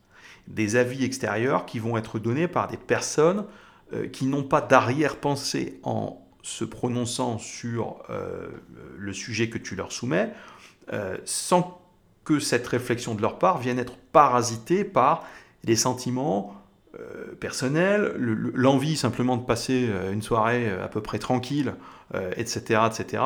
Des 0.48 0.76
avis 0.76 1.04
extérieurs 1.04 1.66
qui 1.66 1.78
vont 1.78 1.96
être 1.96 2.18
donnés 2.18 2.48
par 2.48 2.68
des 2.68 2.76
personnes 2.76 3.44
euh, 3.92 4.08
qui 4.08 4.26
n'ont 4.26 4.42
pas 4.42 4.60
d'arrière-pensée 4.60 5.78
en 5.82 6.18
se 6.42 6.64
prononçant 6.64 7.38
sur 7.38 8.02
euh, 8.10 8.48
le 8.96 9.12
sujet 9.12 9.48
que 9.48 9.58
tu 9.58 9.76
leur 9.76 9.92
soumets, 9.92 10.32
euh, 10.92 11.16
sans 11.24 11.80
que 12.24 12.40
cette 12.40 12.66
réflexion 12.66 13.14
de 13.14 13.22
leur 13.22 13.38
part 13.38 13.58
vienne 13.58 13.78
être 13.78 13.96
parasitée 13.96 14.84
par 14.84 15.24
des 15.64 15.76
sentiments 15.76 16.54
personnels, 17.40 18.14
l'envie 18.18 18.96
simplement 18.96 19.36
de 19.36 19.44
passer 19.44 19.88
une 20.12 20.22
soirée 20.22 20.70
à 20.70 20.88
peu 20.88 21.00
près 21.00 21.18
tranquille, 21.18 21.74
etc. 22.36 22.82
etc. 22.86 23.22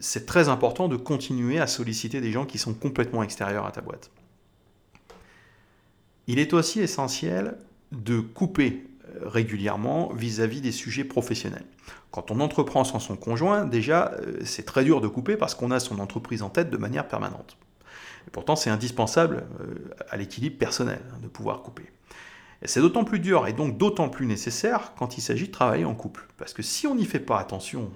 C'est 0.00 0.26
très 0.26 0.48
important 0.48 0.88
de 0.88 0.96
continuer 0.96 1.58
à 1.58 1.66
solliciter 1.66 2.20
des 2.20 2.30
gens 2.30 2.44
qui 2.44 2.58
sont 2.58 2.74
complètement 2.74 3.22
extérieurs 3.22 3.66
à 3.66 3.72
ta 3.72 3.80
boîte. 3.80 4.10
Il 6.26 6.38
est 6.38 6.52
aussi 6.52 6.80
essentiel 6.80 7.56
de 7.90 8.20
couper 8.20 8.86
euh, 9.04 9.28
régulièrement 9.28 10.12
vis-à-vis 10.12 10.60
des 10.60 10.70
sujets 10.70 11.02
professionnels. 11.02 11.64
Quand 12.12 12.30
on 12.30 12.38
entreprend 12.38 12.84
sans 12.84 13.00
son 13.00 13.16
conjoint, 13.16 13.64
déjà, 13.64 14.12
euh, 14.12 14.38
c'est 14.44 14.64
très 14.64 14.84
dur 14.84 15.00
de 15.00 15.08
couper 15.08 15.36
parce 15.36 15.56
qu'on 15.56 15.72
a 15.72 15.80
son 15.80 15.98
entreprise 15.98 16.42
en 16.42 16.48
tête 16.48 16.70
de 16.70 16.76
manière 16.76 17.08
permanente. 17.08 17.56
Et 18.28 18.30
pourtant, 18.30 18.54
c'est 18.54 18.70
indispensable 18.70 19.44
euh, 19.60 19.74
à 20.08 20.16
l'équilibre 20.16 20.56
personnel 20.56 21.00
hein, 21.12 21.18
de 21.20 21.26
pouvoir 21.28 21.62
couper. 21.62 21.90
C'est 22.64 22.80
d'autant 22.80 23.04
plus 23.04 23.20
dur 23.20 23.46
et 23.46 23.52
donc 23.52 23.78
d'autant 23.78 24.08
plus 24.08 24.26
nécessaire 24.26 24.92
quand 24.98 25.16
il 25.16 25.20
s'agit 25.22 25.46
de 25.46 25.52
travailler 25.52 25.84
en 25.84 25.94
couple. 25.94 26.28
Parce 26.36 26.52
que 26.52 26.62
si 26.62 26.86
on 26.86 26.94
n'y 26.94 27.06
fait 27.06 27.20
pas 27.20 27.38
attention, 27.38 27.90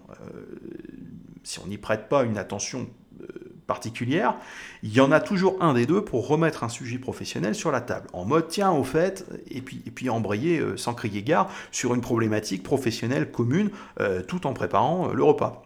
si 1.43 1.59
on 1.59 1.67
n'y 1.67 1.77
prête 1.77 2.09
pas 2.09 2.25
une 2.25 2.39
attention 2.39 2.89
particulière, 3.67 4.37
il 4.83 4.93
y 4.93 5.01
en 5.01 5.13
a 5.13 5.21
toujours 5.21 5.57
un 5.61 5.75
des 5.75 5.87
deux 5.87 6.05
pour 6.05 6.29
remettre 6.29 6.65
un 6.65 6.69
sujet 6.69 6.99
professionnel 6.99 7.55
sur 7.55 7.71
la 7.71 7.81
table, 7.81 8.09
en 8.13 8.25
mode 8.25 8.49
tiens 8.49 8.73
au 8.73 8.85
fait, 8.85 9.27
et 9.49 9.63
puis, 9.63 10.09
embrayer 10.09 10.59
euh, 10.59 10.77
sans 10.77 10.95
crier 10.95 11.23
gare 11.23 11.51
sur 11.71 11.95
une 11.95 12.03
problématique 12.03 12.63
professionnelle 12.63 13.31
commune, 13.31 13.71
euh, 14.01 14.23
tout 14.23 14.47
en 14.47 14.53
préparant 14.53 15.09
euh, 15.09 15.15
le 15.15 15.25
repas. 15.25 15.63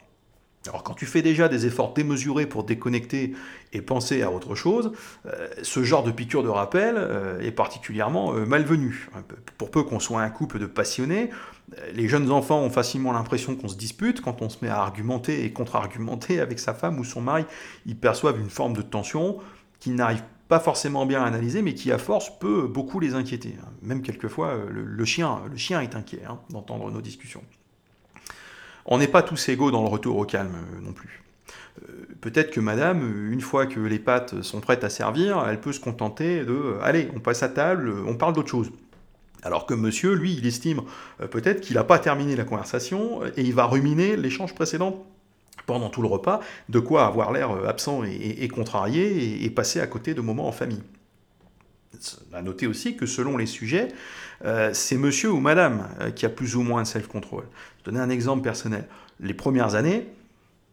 Alors 0.66 0.83
quand 0.83 0.94
tu 0.94 1.07
fais 1.07 1.23
déjà 1.23 1.49
des 1.49 1.66
efforts 1.66 1.94
démesurés 1.94 2.47
pour 2.47 2.64
déconnecter 2.64 3.35
et 3.73 3.81
penser 3.81 4.23
à 4.23 4.31
autre 4.31 4.55
chose, 4.55 4.92
ce 5.62 5.83
genre 5.83 6.03
de 6.03 6.11
piqûre 6.11 6.42
de 6.42 6.49
rappel 6.49 6.99
est 7.40 7.53
particulièrement 7.53 8.33
malvenu. 8.33 9.09
Pour 9.57 9.71
peu 9.71 9.83
qu'on 9.83 10.01
soit 10.01 10.21
un 10.21 10.31
couple 10.31 10.59
de 10.59 10.66
passionnés, 10.66 11.31
les 11.94 12.09
jeunes 12.09 12.31
enfants 12.31 12.61
ont 12.61 12.71
facilement 12.71 13.12
l'impression 13.12 13.57
qu'on 13.57 13.68
se 13.68 13.77
dispute 13.77 14.21
quand 14.21 14.42
on 14.42 14.49
se 14.49 14.59
met 14.62 14.71
à 14.71 14.81
argumenter 14.81 15.44
et 15.44 15.53
contre-argumenter 15.53 16.40
avec 16.40 16.59
sa 16.59 16.75
femme 16.75 16.99
ou 16.99 17.05
son 17.05 17.21
mari. 17.21 17.44
Ils 17.87 17.97
perçoivent 17.97 18.40
une 18.40 18.51
forme 18.51 18.75
de 18.75 18.83
tension 18.83 19.38
qu'ils 19.81 19.94
n'arrivent 19.94 20.23
pas 20.49 20.61
forcément 20.61 21.05
bien 21.05 21.23
à 21.23 21.27
analyser, 21.27 21.61
mais 21.61 21.75
qui 21.75 21.92
à 21.92 21.99
force 21.99 22.37
peut 22.38 22.66
beaucoup 22.66 23.01
les 23.01 23.14
inquiéter. 23.14 23.55
Même 23.83 24.01
quelquefois, 24.01 24.55
le, 24.71 25.05
chien, 25.05 25.42
le 25.51 25.57
chien 25.57 25.81
est 25.83 25.94
inquiet 25.94 26.23
hein, 26.27 26.40
d'entendre 26.49 26.90
nos 26.90 27.03
discussions. 27.03 27.42
On 28.88 28.98
n'est 28.98 29.09
pas 29.09 29.22
tous 29.22 29.48
égaux 29.48 29.70
dans 29.70 29.83
le 29.83 29.88
retour 29.88 30.16
au 30.16 30.24
calme 30.24 30.57
euh, 30.57 30.81
non 30.81 30.92
plus. 30.92 31.22
Euh, 31.88 31.92
peut-être 32.20 32.51
que 32.51 32.59
madame, 32.59 33.31
une 33.31 33.40
fois 33.40 33.66
que 33.66 33.79
les 33.79 34.01
pâtes 34.01 34.42
sont 34.42 34.61
prêtes 34.61 34.83
à 34.83 34.90
servir, 34.90 35.44
elle 35.48 35.61
peut 35.61 35.72
se 35.72 35.81
contenter 35.81 36.44
de 36.44 36.77
allez, 36.83 37.09
on 37.14 37.20
passe 37.20 37.42
à 37.44 37.48
table, 37.48 37.94
on 38.07 38.16
parle 38.16 38.33
d'autre 38.33 38.51
chose. 38.51 38.72
Alors 39.42 39.66
que 39.66 39.74
monsieur, 39.74 40.14
lui, 40.14 40.35
il 40.35 40.46
estime 40.46 40.83
euh, 41.20 41.27
peut-être 41.27 41.61
qu'il 41.61 41.77
n'a 41.77 41.85
pas 41.85 41.98
terminé 41.98 42.37
la 42.37 42.44
conversation 42.44 43.24
et 43.24 43.42
il 43.42 43.55
va 43.55 43.66
ruminer 43.66 44.16
l'échange 44.16 44.55
précédent 44.55 45.07
pendant 45.66 45.90
tout 45.90 46.03
le 46.03 46.09
repas, 46.09 46.40
de 46.68 46.79
quoi 46.79 47.07
avoir 47.07 47.33
l'air 47.33 47.51
euh, 47.51 47.68
absent 47.68 48.03
et, 48.05 48.48
contrarié 48.48 49.44
et, 49.44 49.51
passer 49.51 49.81
à 49.81 49.87
côté 49.87 50.14
de 50.14 50.20
moments 50.20 50.48
en 50.48 50.53
famille. 50.53 50.83
À 52.33 52.42
noter 52.42 52.66
aussi 52.66 52.96
que 52.96 53.07
selon 53.07 53.37
les 53.37 53.46
sujets, 53.46 53.88
euh, 54.44 54.70
c'est 54.72 54.96
monsieur 54.96 55.31
ou 55.31 55.40
madame 55.40 55.88
qui 56.14 56.27
a 56.27 56.29
plus 56.29 56.57
ou 56.57 56.62
moins 56.62 56.83
de 56.83 56.87
self-control. 56.87 57.44
Je 57.90 57.96
un 57.96 58.11
exemple 58.11 58.42
personnel. 58.42 58.87
Les 59.20 59.35
premières 59.35 59.74
années, 59.74 60.09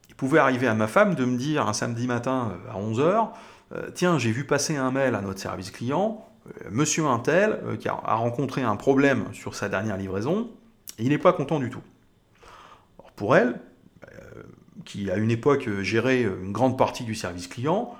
il 0.10 0.16
pouvait 0.16 0.40
arriver 0.40 0.68
à 0.68 0.74
ma 0.74 0.88
femme 0.88 1.16
de 1.16 1.26
me 1.26 1.38
dire 1.38 1.68
un 1.68 1.74
samedi 1.74 2.08
matin 2.08 2.54
à 2.72 2.80
11h, 2.80 3.30
tiens, 3.94 4.18
j'ai 4.18 4.32
vu 4.32 4.46
passer 4.46 4.76
un 4.78 4.92
mail 4.92 5.16
à 5.16 5.22
notre 5.22 5.40
service 5.40 5.72
client, 5.72 6.26
euh, 6.48 6.70
monsieur 6.72 7.06
Intel, 7.06 7.60
euh, 7.64 7.78
qui 7.78 7.88
a, 7.88 7.94
rencontré 7.94 8.62
un 8.62 8.76
problème 8.76 9.26
sur 9.34 9.56
sa 9.56 9.70
dernière 9.70 9.98
livraison, 9.98 10.50
et 10.98 11.04
il 11.04 11.10
n'est 11.10 11.18
pas 11.18 11.34
content 11.34 11.60
du 11.60 11.70
tout. 11.70 11.82
pour 13.16 13.38
elle, 13.38 13.62
euh, 14.04 14.44
qui 14.84 15.10
à 15.10 15.16
une 15.16 15.32
époque 15.32 15.70
gérait 15.82 16.24
une 16.24 16.52
grande 16.52 16.78
partie 16.78 17.06
du 17.06 17.16
service 17.16 17.48
client, 17.48 17.96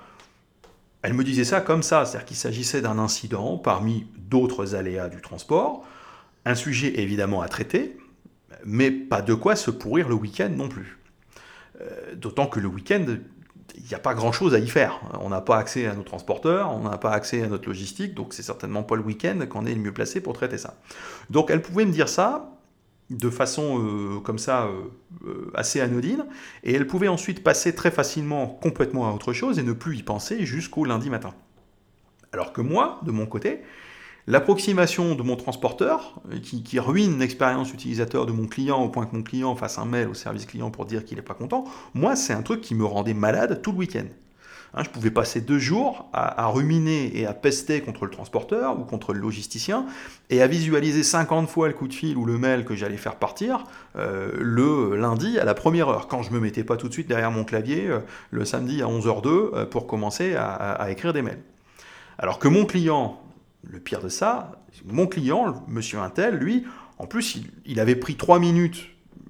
elle 1.00 1.14
me 1.14 1.24
disait 1.24 1.44
ça 1.44 1.62
comme 1.62 1.82
ça, 1.82 2.04
c'est-à-dire 2.04 2.26
qu'il 2.26 2.36
s'agissait 2.36 2.82
d'un 2.82 2.98
incident 2.98 3.56
parmi 3.56 4.06
d'autres 4.18 4.74
aléas 4.74 5.08
du 5.08 5.20
transport, 5.22 5.84
Un 6.44 6.54
sujet 6.54 7.00
évidemment 7.00 7.40
à 7.40 7.48
traiter, 7.48 7.96
mais 8.64 8.90
pas 8.90 9.22
de 9.22 9.34
quoi 9.34 9.56
se 9.56 9.70
pourrir 9.70 10.08
le 10.08 10.14
week-end 10.14 10.50
non 10.50 10.68
plus. 10.68 10.98
Euh, 11.80 12.14
d'autant 12.14 12.46
que 12.46 12.60
le 12.60 12.68
week-end, 12.68 13.04
il 13.74 13.84
n'y 13.84 13.94
a 13.94 13.98
pas 13.98 14.14
grand-chose 14.14 14.54
à 14.54 14.58
y 14.58 14.68
faire. 14.68 15.00
On 15.20 15.28
n'a 15.28 15.40
pas 15.40 15.58
accès 15.58 15.86
à 15.86 15.94
nos 15.94 16.02
transporteurs, 16.02 16.72
on 16.72 16.88
n'a 16.88 16.98
pas 16.98 17.10
accès 17.10 17.42
à 17.42 17.48
notre 17.48 17.68
logistique, 17.68 18.14
donc 18.14 18.32
c'est 18.32 18.42
certainement 18.42 18.82
pas 18.82 18.96
le 18.96 19.02
week-end 19.02 19.38
qu'on 19.48 19.66
est 19.66 19.74
le 19.74 19.80
mieux 19.80 19.92
placé 19.92 20.20
pour 20.20 20.32
traiter 20.32 20.58
ça. 20.58 20.78
Donc 21.30 21.50
elle 21.50 21.62
pouvait 21.62 21.84
me 21.84 21.92
dire 21.92 22.08
ça 22.08 22.52
de 23.10 23.30
façon 23.30 23.78
euh, 23.78 24.20
comme 24.20 24.38
ça 24.38 24.68
euh, 25.24 25.52
assez 25.54 25.80
anodine, 25.80 26.26
et 26.64 26.74
elle 26.74 26.86
pouvait 26.86 27.08
ensuite 27.08 27.44
passer 27.44 27.74
très 27.74 27.90
facilement 27.90 28.46
complètement 28.46 29.08
à 29.08 29.12
autre 29.12 29.32
chose 29.32 29.58
et 29.58 29.62
ne 29.62 29.72
plus 29.72 29.96
y 29.96 30.02
penser 30.02 30.44
jusqu'au 30.44 30.84
lundi 30.84 31.08
matin. 31.08 31.34
Alors 32.32 32.52
que 32.52 32.60
moi, 32.60 33.00
de 33.04 33.12
mon 33.12 33.26
côté, 33.26 33.62
L'approximation 34.28 35.14
de 35.14 35.22
mon 35.22 35.36
transporteur, 35.36 36.20
euh, 36.32 36.38
qui, 36.40 36.80
ruine 36.80 37.20
l'expérience 37.20 37.72
utilisateur 37.72 38.26
de 38.26 38.32
mon 38.32 38.48
client 38.48 38.82
au 38.82 38.88
point 38.88 39.06
que 39.06 39.14
mon 39.14 39.22
client 39.22 39.54
fasse 39.54 39.78
un 39.78 39.84
mail 39.84 40.08
au 40.08 40.14
service 40.14 40.46
client 40.46 40.70
pour 40.70 40.84
dire 40.84 41.04
qu'il 41.04 41.16
n'est 41.16 41.22
pas 41.22 41.34
content, 41.34 41.64
moi, 41.94 42.16
c'est 42.16 42.32
un 42.32 42.42
truc 42.42 42.60
qui 42.60 42.74
me 42.74 42.84
rendait 42.84 43.14
malade 43.14 43.62
tout 43.62 43.70
le 43.70 43.78
week-end. 43.78 44.06
Hein, 44.74 44.82
je 44.84 44.90
pouvais 44.90 45.12
passer 45.12 45.40
deux 45.40 45.60
jours 45.60 46.10
à, 46.12 46.48
ruminer 46.48 47.16
et 47.16 47.24
à 47.24 47.34
pester 47.34 47.80
contre 47.80 48.04
le 48.04 48.10
transporteur 48.10 48.78
ou 48.78 48.82
contre 48.82 49.12
le 49.12 49.20
logisticien 49.20 49.86
et 50.28 50.42
à 50.42 50.48
visualiser 50.48 51.04
50 51.04 51.48
fois 51.48 51.68
le 51.68 51.74
coup 51.74 51.86
de 51.86 51.94
fil 51.94 52.16
ou 52.16 52.24
le 52.24 52.36
mail 52.36 52.64
que 52.64 52.74
j'allais 52.74 52.96
faire 52.96 53.14
partir 53.14 53.62
euh, 53.96 54.32
le 54.38 54.96
lundi 54.96 55.38
à 55.38 55.44
la 55.44 55.54
première 55.54 55.88
heure, 55.88 56.08
quand 56.08 56.24
je 56.24 56.30
ne 56.30 56.34
me 56.34 56.40
mettais 56.40 56.64
pas 56.64 56.76
tout 56.76 56.88
de 56.88 56.92
suite 56.92 57.06
derrière 57.06 57.30
mon 57.30 57.44
clavier 57.44 57.86
euh, 57.86 58.00
le 58.32 58.44
samedi 58.44 58.82
à 58.82 58.86
11h02 58.86 59.66
pour 59.66 59.86
commencer 59.86 60.34
à 60.34 60.90
écrire 60.90 61.12
des 61.12 61.22
mails. 61.22 61.42
Alors 62.18 62.38
que 62.38 62.48
mon 62.48 62.64
client, 62.64 63.20
le 63.70 63.80
pire 63.80 64.00
de 64.00 64.08
ça, 64.08 64.62
mon 64.84 65.06
client, 65.06 65.64
monsieur 65.68 65.98
Intel, 65.98 66.36
lui, 66.36 66.64
en 66.98 67.06
plus, 67.06 67.38
il, 67.64 67.80
avait 67.80 67.96
pris 67.96 68.16
trois 68.16 68.38
minutes 68.38 68.88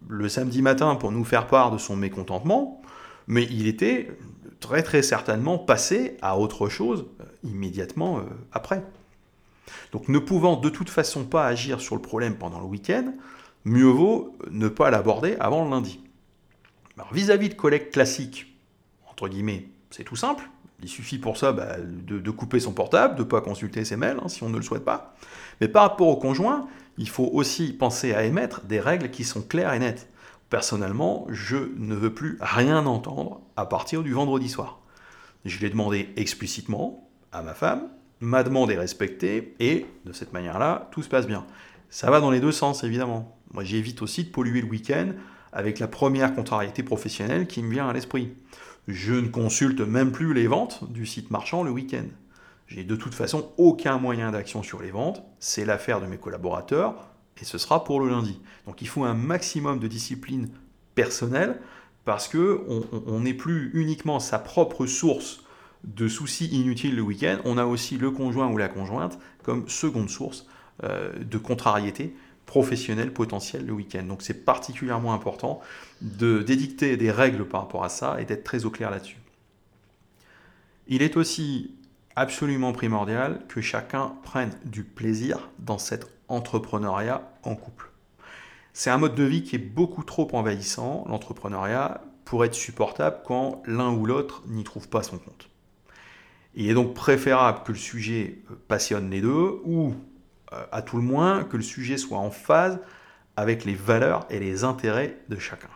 le 0.09 0.29
samedi 0.29 0.63
matin 0.63 0.95
pour 0.95 1.11
nous 1.11 1.25
faire 1.25 1.47
part 1.47 1.71
de 1.71 1.79
son 1.79 1.97
mécontentement, 1.97 2.81
mais 3.27 3.45
il 3.45 3.67
était 3.67 4.17
très 4.61 4.83
très 4.83 5.03
certainement 5.03 5.59
passé 5.59 6.17
à 6.23 6.39
autre 6.39 6.69
chose 6.69 7.07
euh, 7.21 7.25
immédiatement 7.43 8.19
euh, 8.19 8.23
après. 8.53 8.85
Donc 9.93 10.09
ne 10.09 10.19
pouvant 10.19 10.57
de 10.57 10.69
toute 10.69 10.91
façon 10.91 11.25
pas 11.25 11.47
agir 11.47 11.81
sur 11.81 11.97
le 11.97 12.03
problème 12.03 12.37
pendant 12.37 12.61
le 12.61 12.67
week-end, 12.67 13.13
mieux 13.65 13.85
vaut 13.85 14.37
ne 14.51 14.69
pas 14.69 14.91
l'aborder 14.91 15.37
avant 15.41 15.65
le 15.65 15.71
lundi. 15.71 16.01
vis-à-vis 17.13 17.49
-vis 17.49 17.51
de 17.51 17.55
collègues 17.55 17.91
classiques, 17.91 18.57
entre 19.11 19.29
guillemets, 19.29 19.69
c'est 19.91 20.05
tout 20.05 20.17
simple. 20.17 20.49
Il 20.83 20.89
suffit 20.89 21.19
pour 21.19 21.37
ça 21.37 21.53
bah, 21.53 21.77
de, 21.79 22.31
couper 22.31 22.61
son 22.61 22.73
portable, 22.73 23.15
de 23.17 23.23
ne 23.23 23.29
pas 23.29 23.41
consulter 23.41 23.85
ses 23.85 23.97
mails 23.97 24.19
hein, 24.23 24.29
si 24.29 24.43
on 24.43 24.51
ne 24.51 24.57
le 24.57 24.63
souhaite 24.63 24.85
pas. 24.85 25.15
Mais 25.61 25.69
par 25.69 25.83
rapport 25.83 26.09
au 26.09 26.17
conjoint, 26.17 26.69
il 26.99 27.09
faut 27.09 27.29
aussi 27.33 27.73
penser 27.73 28.15
à 28.15 28.25
émettre 28.25 28.63
des 28.63 28.81
règles 28.81 29.11
qui 29.11 29.25
sont 29.25 29.43
claires 29.43 29.73
et 29.73 29.79
nettes. 29.79 30.09
Personnellement, 30.51 31.27
je 31.31 31.57
ne 31.77 31.95
veux 31.95 32.15
plus 32.15 32.39
rien 32.41 32.87
entendre 32.87 33.41
à 33.57 33.67
partir 33.67 34.03
du 34.03 34.13
vendredi 34.13 34.49
soir. 34.49 34.81
Je 35.45 35.59
l'ai 35.61 35.71
demandé 35.71 36.11
explicitement 36.17 37.09
à 37.33 37.43
ma 37.43 37.55
femme, 37.55 37.89
ma 38.21 38.43
demande 38.43 38.71
est 38.71 38.79
respectée 38.79 39.55
et 39.61 39.87
de 40.05 40.13
cette 40.13 40.33
manière-là, 40.33 40.89
tout 40.91 41.03
se 41.03 41.09
passe 41.09 41.27
bien. 41.27 41.45
Ça 41.91 42.11
va 42.11 42.21
dans 42.21 42.31
les 42.31 42.41
deux 42.41 42.53
sens, 42.53 42.85
évidemment. 42.85 43.37
Moi, 43.53 43.65
j'évite 43.65 44.03
aussi 44.03 44.25
de 44.25 44.31
polluer 44.31 44.61
le 44.61 44.69
week-end 44.69 45.13
avec 45.53 45.79
la 45.79 45.89
première 45.89 46.35
contrariété 46.35 46.83
professionnelle 46.83 47.47
qui 47.47 47.63
me 47.63 47.71
vient 47.71 47.89
à 47.89 47.93
l'esprit. 47.93 48.35
Je 48.89 49.15
ne 49.15 49.29
consulte 49.29 49.81
même 49.81 50.13
plus 50.13 50.33
les 50.33 50.47
ventes 50.47 50.91
du 50.93 51.07
site 51.07 51.31
marchand 51.31 51.63
le 51.63 51.71
week-end. 51.71 52.07
J'ai 52.69 52.85
de 52.85 52.97
toute 52.97 53.15
façon 53.15 53.53
aucun 53.59 53.99
moyen 53.99 54.33
d'action 54.33 54.63
sur 54.63 54.81
les 54.83 54.91
ventes, 54.91 55.23
c'est 55.39 55.65
l'affaire 55.65 56.01
de 56.01 56.07
mes 56.07 56.19
collaborateurs, 56.19 57.09
et 57.41 57.45
ce 57.45 57.59
sera 57.59 57.85
pour 57.85 58.01
le 58.01 58.09
lundi. 58.09 58.41
Donc 58.67 58.83
il 58.83 58.89
faut 58.89 59.05
un 59.05 59.15
maximum 59.15 59.79
de 59.79 59.87
discipline 59.89 60.51
personnelle, 60.95 61.61
parce 62.05 62.29
que 62.29 62.65
on 63.07 63.21
n'est 63.21 63.35
plus 63.35 63.71
uniquement 63.75 64.21
sa 64.21 64.39
propre 64.39 64.87
source 64.87 65.43
de 65.85 66.09
soucis 66.09 66.47
inutiles 66.47 66.97
le 66.97 67.03
week-end, 67.03 67.39
on 67.45 67.59
a 67.59 67.65
aussi 67.65 67.99
le 67.99 68.11
conjoint 68.11 68.49
ou 68.49 68.57
la 68.57 68.69
conjointe 68.69 69.19
comme 69.43 69.69
seconde 69.69 70.09
source 70.09 70.47
euh, 70.85 71.13
de 71.19 71.39
contrariété 71.39 72.15
professionnel 72.47 73.13
potentiel 73.13 73.67
le 73.67 73.73
week-end. 73.73 74.05
Donc 74.05 74.23
c'est 74.23 74.45
particulièrement 74.45 75.13
important 75.13 75.61
de 76.01 76.43
d'édicter 76.43 76.97
des 76.97 77.11
règles 77.11 77.47
par 77.47 77.63
rapport 77.63 77.85
à 77.85 77.89
ça 77.89 78.21
et 78.21 78.25
d'être 78.25 78.45
très 78.45 78.65
au 78.65 78.71
clair 78.71 78.91
là-dessus. 78.91 79.19
Il 80.89 81.03
est 81.03 81.17
aussi 81.17 81.75
absolument 82.15 82.73
primordial 82.73 83.43
que 83.49 83.61
chacun 83.61 84.15
prenne 84.23 84.53
du 84.65 84.85
plaisir 84.85 85.51
dans 85.59 85.79
cet 85.79 86.07
entrepreneuriat 86.29 87.23
en 87.43 87.55
couple. 87.55 87.91
C'est 88.73 88.91
un 88.91 88.99
mode 88.99 89.15
de 89.15 89.25
vie 89.25 89.43
qui 89.43 89.57
est 89.57 89.59
beaucoup 89.59 90.03
trop 90.03 90.29
envahissant, 90.33 91.05
l'entrepreneuriat, 91.09 92.03
pour 92.25 92.45
être 92.45 92.55
supportable 92.55 93.19
quand 93.25 93.63
l'un 93.67 93.93
ou 93.93 94.05
l'autre 94.05 94.43
n'y 94.47 94.65
trouve 94.65 94.89
pas 94.89 95.03
son 95.03 95.19
compte. 95.19 95.49
Il 96.55 96.69
est 96.69 96.75
donc 96.75 96.95
préférable 96.95 97.61
que 97.65 97.73
le 97.73 97.79
sujet 97.79 98.39
passionne 98.69 99.11
les 99.11 99.21
deux, 99.21 99.61
ou 99.65 99.91
euh, 99.91 99.93
à 100.73 100.83
tout 100.83 100.97
le 100.97 101.03
moins 101.03 101.45
que 101.45 101.57
le 101.57 101.63
sujet 101.63 101.97
soit 101.97 102.19
en 102.19 102.31
phase 102.31 102.79
avec 103.37 103.65
les 103.65 103.75
valeurs 103.75 104.27
et 104.31 104.39
les 104.39 104.65
intérêts 104.65 105.19
de 105.29 105.39
chacun. 105.39 105.69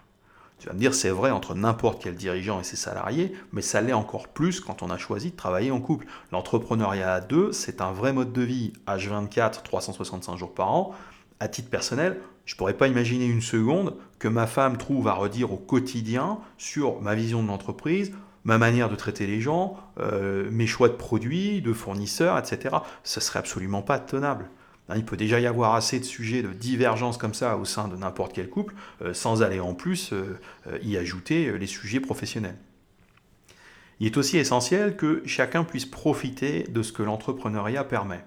Tu 0.61 0.67
vas 0.67 0.75
me 0.75 0.79
dire, 0.79 0.95
c'est 0.95 1.11
vrai 1.11 1.31
entre 1.31 1.55
n'importe 1.55 2.03
quel 2.03 2.15
dirigeant 2.15 2.61
et 2.61 2.65
ses 2.65 2.77
salariés, 2.77 3.33
mais 3.53 3.63
ça 3.63 3.81
l'est 3.81 3.95
encore 3.95 4.29
plus 4.29 4.61
quand 4.61 4.83
on 4.83 4.91
a 4.91 4.99
choisi 4.99 5.31
de 5.31 5.37
travailler 5.37 5.71
en 5.71 5.81
couple. 5.81 6.07
L'entrepreneuriat 6.33 7.15
à 7.15 7.21
deux, 7.21 7.51
c'est 7.53 7.81
un 7.81 7.93
vrai 7.93 8.13
mode 8.13 8.35
de 8.35 8.43
vie, 8.43 8.75
H24, 8.87 9.63
365 9.63 10.37
jours 10.37 10.53
par 10.53 10.71
an. 10.71 10.95
À 11.41 11.49
titre 11.49 11.71
personnel, 11.71 12.19
je 12.45 12.55
ne 12.55 12.59
pourrais 12.59 12.77
pas 12.77 12.89
imaginer 12.89 13.25
une 13.25 13.41
seconde 13.41 13.97
que 14.19 14.29
ma 14.29 14.47
femme 14.47 14.77
trouve 14.77 15.09
à 15.09 15.15
redire 15.15 15.51
au 15.51 15.57
quotidien 15.57 16.41
sur 16.59 17.01
ma 17.01 17.15
vision 17.15 17.43
de 17.43 17.49
l'entreprise, 17.49 18.13
ma 18.45 18.59
manière 18.59 18.91
de 18.91 18.97
traiter 18.97 19.27
les 19.27 19.41
gens, 19.41 19.79
euh, 19.99 20.51
mes 20.51 20.67
choix 20.67 20.89
de 20.89 20.95
produits, 20.95 21.63
de 21.63 21.73
fournisseurs, 21.73 22.37
etc. 22.37 22.77
Ce 23.03 23.21
serait 23.21 23.39
absolument 23.39 23.81
pas 23.81 23.99
tenable. 23.99 24.51
Hein, 24.91 24.95
il 24.97 25.05
peut 25.05 25.17
déjà 25.17 25.39
y 25.41 25.47
avoir 25.47 25.75
assez 25.75 26.01
de 26.01 26.05
sujets 26.05 26.43
de 26.43 26.53
divergence 26.53 27.17
comme 27.17 27.35
ça 27.35 27.57
au 27.57 27.65
sein 27.65 27.89
de 27.89 27.97
n'importe 27.97 28.33
quel 28.33 28.49
couple, 28.49 28.75
euh, 29.03 29.15
sans 29.15 29.43
aller 29.43 29.61
en 29.61 29.75
plus 29.75 30.13
euh, 30.13 30.39
euh, 30.67 30.79
y 30.83 30.97
ajouter 30.97 31.57
les 31.59 31.67
sujets 31.67 32.01
professionnels. 32.01 32.57
Il 34.01 34.07
est 34.07 34.17
aussi 34.17 34.39
essentiel 34.39 34.97
que 34.97 35.23
chacun 35.27 35.63
puisse 35.63 35.87
profiter 35.87 36.65
de 36.65 36.83
ce 36.83 36.93
que 36.93 37.03
l'entrepreneuriat 37.03 37.85
permet, 37.85 38.25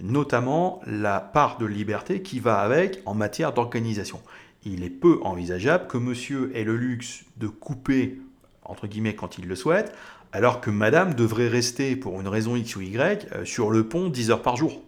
notamment 0.00 0.82
la 0.86 1.20
part 1.20 1.58
de 1.58 1.66
liberté 1.66 2.22
qui 2.22 2.40
va 2.40 2.58
avec 2.58 3.00
en 3.06 3.14
matière 3.14 3.52
d'organisation. 3.52 4.20
Il 4.64 4.82
est 4.82 4.90
peu 4.90 5.20
envisageable 5.22 5.86
que 5.86 5.96
monsieur 5.96 6.54
ait 6.56 6.64
le 6.64 6.76
luxe 6.76 7.24
de 7.36 7.46
couper, 7.46 8.20
entre 8.64 8.88
guillemets, 8.88 9.14
quand 9.14 9.38
il 9.38 9.46
le 9.46 9.54
souhaite, 9.54 9.94
alors 10.32 10.60
que 10.60 10.70
madame 10.70 11.14
devrait 11.14 11.48
rester, 11.48 11.94
pour 11.94 12.20
une 12.20 12.28
raison 12.28 12.56
X 12.56 12.74
ou 12.76 12.80
Y, 12.80 13.28
sur 13.44 13.70
le 13.70 13.86
pont 13.86 14.08
10 14.08 14.32
heures 14.32 14.42
par 14.42 14.56
jour 14.56 14.82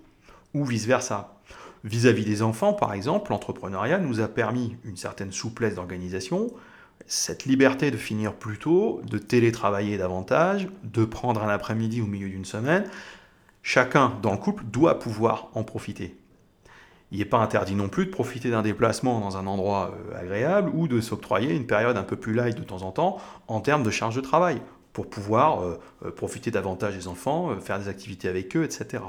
ou 0.54 0.64
vice-versa. 0.64 1.34
Vis-à-vis 1.84 2.24
des 2.24 2.40
enfants, 2.40 2.72
par 2.72 2.94
exemple, 2.94 3.30
l'entrepreneuriat 3.30 3.98
nous 3.98 4.20
a 4.20 4.28
permis 4.28 4.76
une 4.84 4.96
certaine 4.96 5.32
souplesse 5.32 5.74
d'organisation, 5.74 6.50
cette 7.06 7.44
liberté 7.44 7.90
de 7.90 7.98
finir 7.98 8.34
plus 8.34 8.58
tôt, 8.58 9.02
de 9.04 9.18
télétravailler 9.18 9.98
davantage, 9.98 10.68
de 10.82 11.04
prendre 11.04 11.42
un 11.42 11.48
après-midi 11.48 12.00
au 12.00 12.06
milieu 12.06 12.28
d'une 12.28 12.46
semaine. 12.46 12.84
Chacun 13.62 14.14
dans 14.22 14.32
le 14.32 14.38
couple 14.38 14.64
doit 14.64 14.98
pouvoir 14.98 15.48
en 15.54 15.64
profiter. 15.64 16.16
Il 17.10 17.18
n'est 17.18 17.24
pas 17.26 17.38
interdit 17.38 17.74
non 17.74 17.88
plus 17.88 18.06
de 18.06 18.10
profiter 18.10 18.50
d'un 18.50 18.62
déplacement 18.62 19.20
dans 19.20 19.36
un 19.36 19.46
endroit 19.46 19.94
euh, 19.94 20.18
agréable 20.18 20.70
ou 20.74 20.88
de 20.88 21.00
s'octroyer 21.00 21.54
une 21.54 21.66
période 21.66 21.96
un 21.96 22.02
peu 22.02 22.16
plus 22.16 22.32
light 22.32 22.56
de 22.56 22.64
temps 22.64 22.82
en 22.82 22.92
temps 22.92 23.18
en 23.46 23.60
termes 23.60 23.82
de 23.82 23.90
charge 23.90 24.16
de 24.16 24.20
travail 24.20 24.60
pour 24.92 25.08
pouvoir 25.08 25.62
euh, 25.62 25.78
euh, 26.04 26.10
profiter 26.10 26.50
davantage 26.50 26.96
des 26.96 27.06
enfants, 27.06 27.54
faire 27.60 27.78
des 27.78 27.88
activités 27.88 28.28
avec 28.28 28.56
eux, 28.56 28.64
etc. 28.64 29.02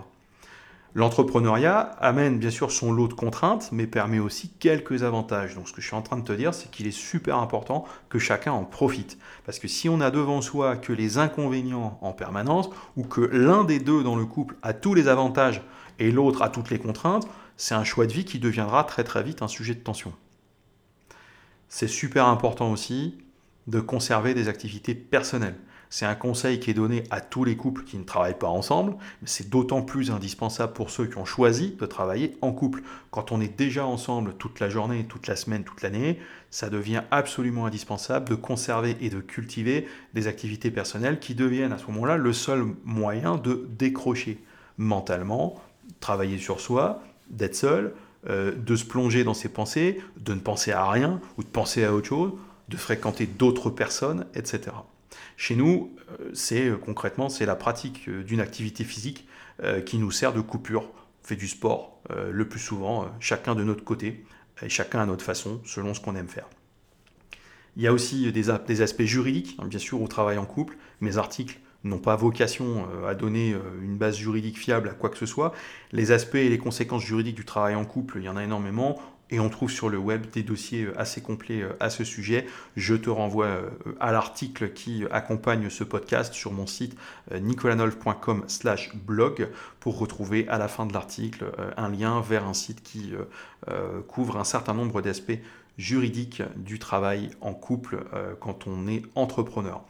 L'entrepreneuriat 0.96 1.82
amène 2.00 2.40
bien 2.40 2.50
sûr 2.50 2.72
son 2.72 2.94
lot 2.94 3.10
de 3.10 3.14
contraintes, 3.14 3.70
mais 3.74 3.86
permet 3.86 4.20
aussi 4.20 4.50
quelques 4.60 5.04
avantages. 5.04 5.54
Donc 5.54 5.68
ce 5.68 5.74
que 5.74 5.82
je 5.82 5.88
suis 5.88 5.96
en 5.96 6.02
train 6.02 6.16
de 6.16 6.24
te 6.24 6.32
dire, 6.32 6.54
c'est 6.54 6.72
qu'il 6.72 6.88
est 6.88 6.92
super 6.92 7.38
important 7.38 7.84
que 8.08 8.18
chacun 8.18 8.54
en 8.54 8.64
profite. 8.64 9.18
Parce 9.46 9.60
que 9.60 9.68
si 9.68 9.90
on 9.90 10.00
a 10.00 10.10
devant 10.10 10.40
soi 10.40 10.78
que 10.78 10.94
les 10.94 11.18
inconvénients 11.18 12.00
en 12.02 12.14
permanence, 12.14 12.70
ou 12.96 13.04
que 13.04 13.20
l'un 13.20 13.66
des 13.66 13.80
deux 13.80 14.04
dans 14.04 14.16
le 14.16 14.26
couple 14.26 14.56
a 14.64 14.74
tous 14.74 14.94
les 14.94 15.10
avantages 15.10 15.62
et 16.00 16.12
l'autre 16.12 16.42
a 16.42 16.48
toutes 16.48 16.70
les 16.70 16.80
contraintes, 16.80 17.28
c'est 17.58 17.76
un 17.76 17.84
choix 17.84 18.08
de 18.08 18.14
vie 18.14 18.24
qui 18.24 18.40
deviendra 18.40 18.86
très 18.86 19.04
très 19.04 19.22
vite 19.22 19.42
un 19.42 19.50
sujet 19.50 19.76
de 19.76 19.82
tension. 19.82 20.14
C'est 21.68 21.90
super 21.90 22.26
important 22.28 22.72
aussi 22.72 23.18
de 23.68 23.82
conserver 23.82 24.34
des 24.34 24.48
activités 24.48 24.96
personnelles. 24.96 25.58
C'est 25.90 26.06
un 26.06 26.16
conseil 26.16 26.60
qui 26.60 26.72
est 26.72 26.74
donné 26.74 27.04
à 27.10 27.22
tous 27.22 27.44
les 27.44 27.56
couples 27.56 27.84
qui 27.84 27.98
ne 27.98 28.04
travaillent 28.04 28.38
pas 28.38 28.48
ensemble, 28.48 28.94
mais 29.22 29.28
c'est 29.28 29.50
d'autant 29.50 29.82
plus 29.82 30.12
indispensable 30.12 30.74
pour 30.74 30.90
ceux 30.90 31.06
qui 31.06 31.18
ont 31.18 31.26
choisi 31.26 31.76
de 31.80 31.86
travailler 31.86 32.38
en 32.42 32.52
couple. 32.52 32.82
Quand 33.12 33.32
on 33.32 33.40
est 33.42 33.58
déjà 33.58 33.86
ensemble 33.86 34.34
toute 34.34 34.60
la 34.60 34.70
journée, 34.70 35.06
toute 35.06 35.28
la 35.28 35.36
semaine, 35.36 35.64
toute 35.64 35.82
l'année, 35.82 36.20
ça 36.50 36.70
devient 36.70 37.04
absolument 37.12 37.66
indispensable 37.66 38.30
de 38.30 38.36
conserver 38.36 38.98
et 39.02 39.10
de 39.10 39.20
cultiver 39.20 39.88
des 40.14 40.28
activités 40.28 40.72
personnelles 40.72 41.20
qui 41.20 41.36
deviennent 41.36 41.74
à 41.74 41.78
ce 41.78 41.88
moment-là 41.88 42.18
le 42.18 42.34
seul 42.34 42.66
moyen 42.84 43.36
de 43.38 43.68
décrocher 43.78 44.44
mentalement, 44.78 45.62
travailler 46.00 46.38
sur 46.38 46.60
soi, 46.60 47.02
d'être 47.30 47.56
seul, 47.56 47.94
de 48.28 48.76
se 48.76 48.86
plonger 48.86 49.24
dans 49.24 49.36
ses 49.36 49.50
pensées, 49.50 50.02
de 50.20 50.34
ne 50.34 50.40
penser 50.40 50.72
à 50.72 50.90
rien 50.90 51.22
ou 51.38 51.44
de 51.44 51.48
penser 51.48 51.84
à 51.84 51.94
autre 51.94 52.08
chose, 52.08 52.32
de 52.70 52.78
fréquenter 52.78 53.28
d'autres 53.28 53.70
personnes, 53.70 54.26
etc. 54.34 54.72
Chez 55.38 55.56
nous, 55.56 55.94
c'est 56.34 56.72
concrètement 56.84 57.30
c'est 57.30 57.46
la 57.46 57.56
pratique 57.56 58.10
d'une 58.10 58.40
activité 58.40 58.84
physique 58.84 59.28
qui 59.86 59.98
nous 59.98 60.12
sert 60.12 60.34
de 60.34 60.42
coupure. 60.42 60.92
On 61.24 61.28
fait 61.28 61.36
du 61.36 61.48
sport 61.48 62.00
le 62.10 62.48
plus 62.48 62.60
souvent, 62.60 63.08
chacun 63.20 63.56
de 63.56 63.64
notre 63.64 63.84
côté, 63.84 64.24
et 64.62 64.70
chacun 64.70 65.02
à 65.02 65.06
notre 65.06 65.24
façon, 65.24 65.62
selon 65.66 65.94
ce 65.94 66.00
qu'on 66.00 66.16
aime 66.16 66.28
faire. 66.28 66.48
Il 67.78 67.84
y 67.84 67.88
a 67.88 67.94
aussi 67.94 68.32
des, 68.32 68.44
des 68.44 68.82
aspects 68.82 69.04
juridiques, 69.04 69.58
hein, 69.60 69.66
bien 69.66 69.80
sûr, 69.80 70.02
au 70.02 70.08
travail 70.08 70.38
en 70.38 70.46
couple. 70.46 70.78
Mes 71.02 71.18
articles 71.18 71.60
n'ont 71.84 72.00
pas 72.00 72.16
vocation 72.16 72.88
euh, 72.94 73.08
à 73.08 73.16
donner 73.16 73.54
euh, 73.54 73.60
une 73.82 73.98
base 73.98 74.18
juridique 74.18 74.58
fiable 74.58 74.90
à 74.90 74.94
quoi 74.94 75.10
que 75.10 75.18
ce 75.18 75.26
soit. 75.26 75.54
Les 75.92 76.12
aspects 76.12 76.36
et 76.36 76.50
les 76.50 76.58
conséquences 76.58 77.04
juridiques 77.04 77.36
du 77.36 77.46
travail 77.46 77.76
en 77.76 77.86
couple, 77.86 78.20
il 78.20 78.24
y 78.24 78.30
en 78.30 78.38
a 78.38 78.44
énormément. 78.44 79.00
Et 79.32 79.40
on 79.40 79.50
trouve 79.50 79.72
sur 79.72 79.90
le 79.90 79.98
web 79.98 80.26
des 80.32 80.44
dossiers 80.44 80.84
euh, 80.84 81.00
assez 81.00 81.22
complets 81.22 81.64
à 81.80 81.90
ce 81.90 82.04
sujet. 82.04 82.46
Je 82.76 82.96
te 82.96 83.10
renvoie 83.10 83.60
à 84.00 84.12
l'article 84.12 84.72
qui 84.74 85.04
accompagne 85.12 85.70
ce 85.70 85.84
podcast 85.84 86.34
sur 86.34 86.52
mon 86.52 86.68
site 86.68 86.96
nicolanolf.com 87.34 88.46
blog 88.94 89.50
pour 89.80 89.98
retrouver 89.98 90.48
à 90.48 90.58
la 90.58 90.68
fin 90.68 90.86
de 90.86 90.94
l'article 90.94 91.46
un 91.78 91.90
lien 91.90 92.22
vers 92.22 92.46
un 92.46 92.54
site 92.54 92.84
qui 92.84 93.14
couvre 94.08 94.38
un 94.38 94.44
certain 94.44 94.74
nombre 94.74 95.02
d'aspects 95.02 95.40
juridiques 95.78 96.44
du 96.56 96.80
travail 96.80 97.32
en 97.42 97.54
couple 97.54 98.04
quand 98.40 98.68
on 98.68 98.88
est 98.88 99.04
entrepreneur. 99.16 99.82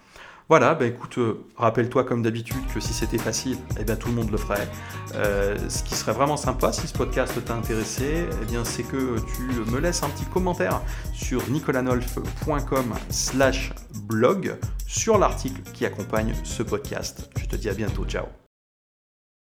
Voilà, 0.48 0.76
bah 0.76 0.86
écoute, 0.86 1.18
euh, 1.18 1.44
rappelle-toi 1.58 2.04
comme 2.04 2.22
d'habitude 2.22 2.62
que 2.72 2.80
si 2.80 2.94
c'était 2.94 3.18
facile, 3.18 3.58
eh 3.80 3.84
bien 3.84 3.96
tout 3.96 4.10
le 4.10 4.14
monde 4.14 4.30
le 4.30 4.38
ferait. 4.38 4.68
Euh, 5.16 5.58
ce 5.70 5.82
qui 5.82 5.96
serait 5.96 6.14
vraiment 6.14 6.38
sympa 6.38 6.72
si 6.72 6.88
ce 6.88 6.94
podcast 6.94 7.44
t'a 7.44 7.56
intéressé, 7.56 8.28
eh 8.42 8.46
bien 8.46 8.64
c'est 8.64 8.84
que 8.84 9.18
tu 9.36 9.72
me 9.72 9.80
laisses 9.80 10.04
un 10.04 10.10
petit 10.10 10.26
commentaire 10.26 10.82
sur 11.14 11.42
nicolanolf.com 11.50 12.94
slash 13.10 13.74
blog 14.04 14.56
sur 14.86 15.18
l'article 15.18 15.62
qui 15.74 15.86
accompagne 15.86 16.36
ce 16.44 16.62
podcast. 16.62 17.28
Je 17.40 17.46
te 17.48 17.56
dis 17.56 17.70
à 17.70 17.74
bientôt, 17.74 18.06
ciao 18.06 18.26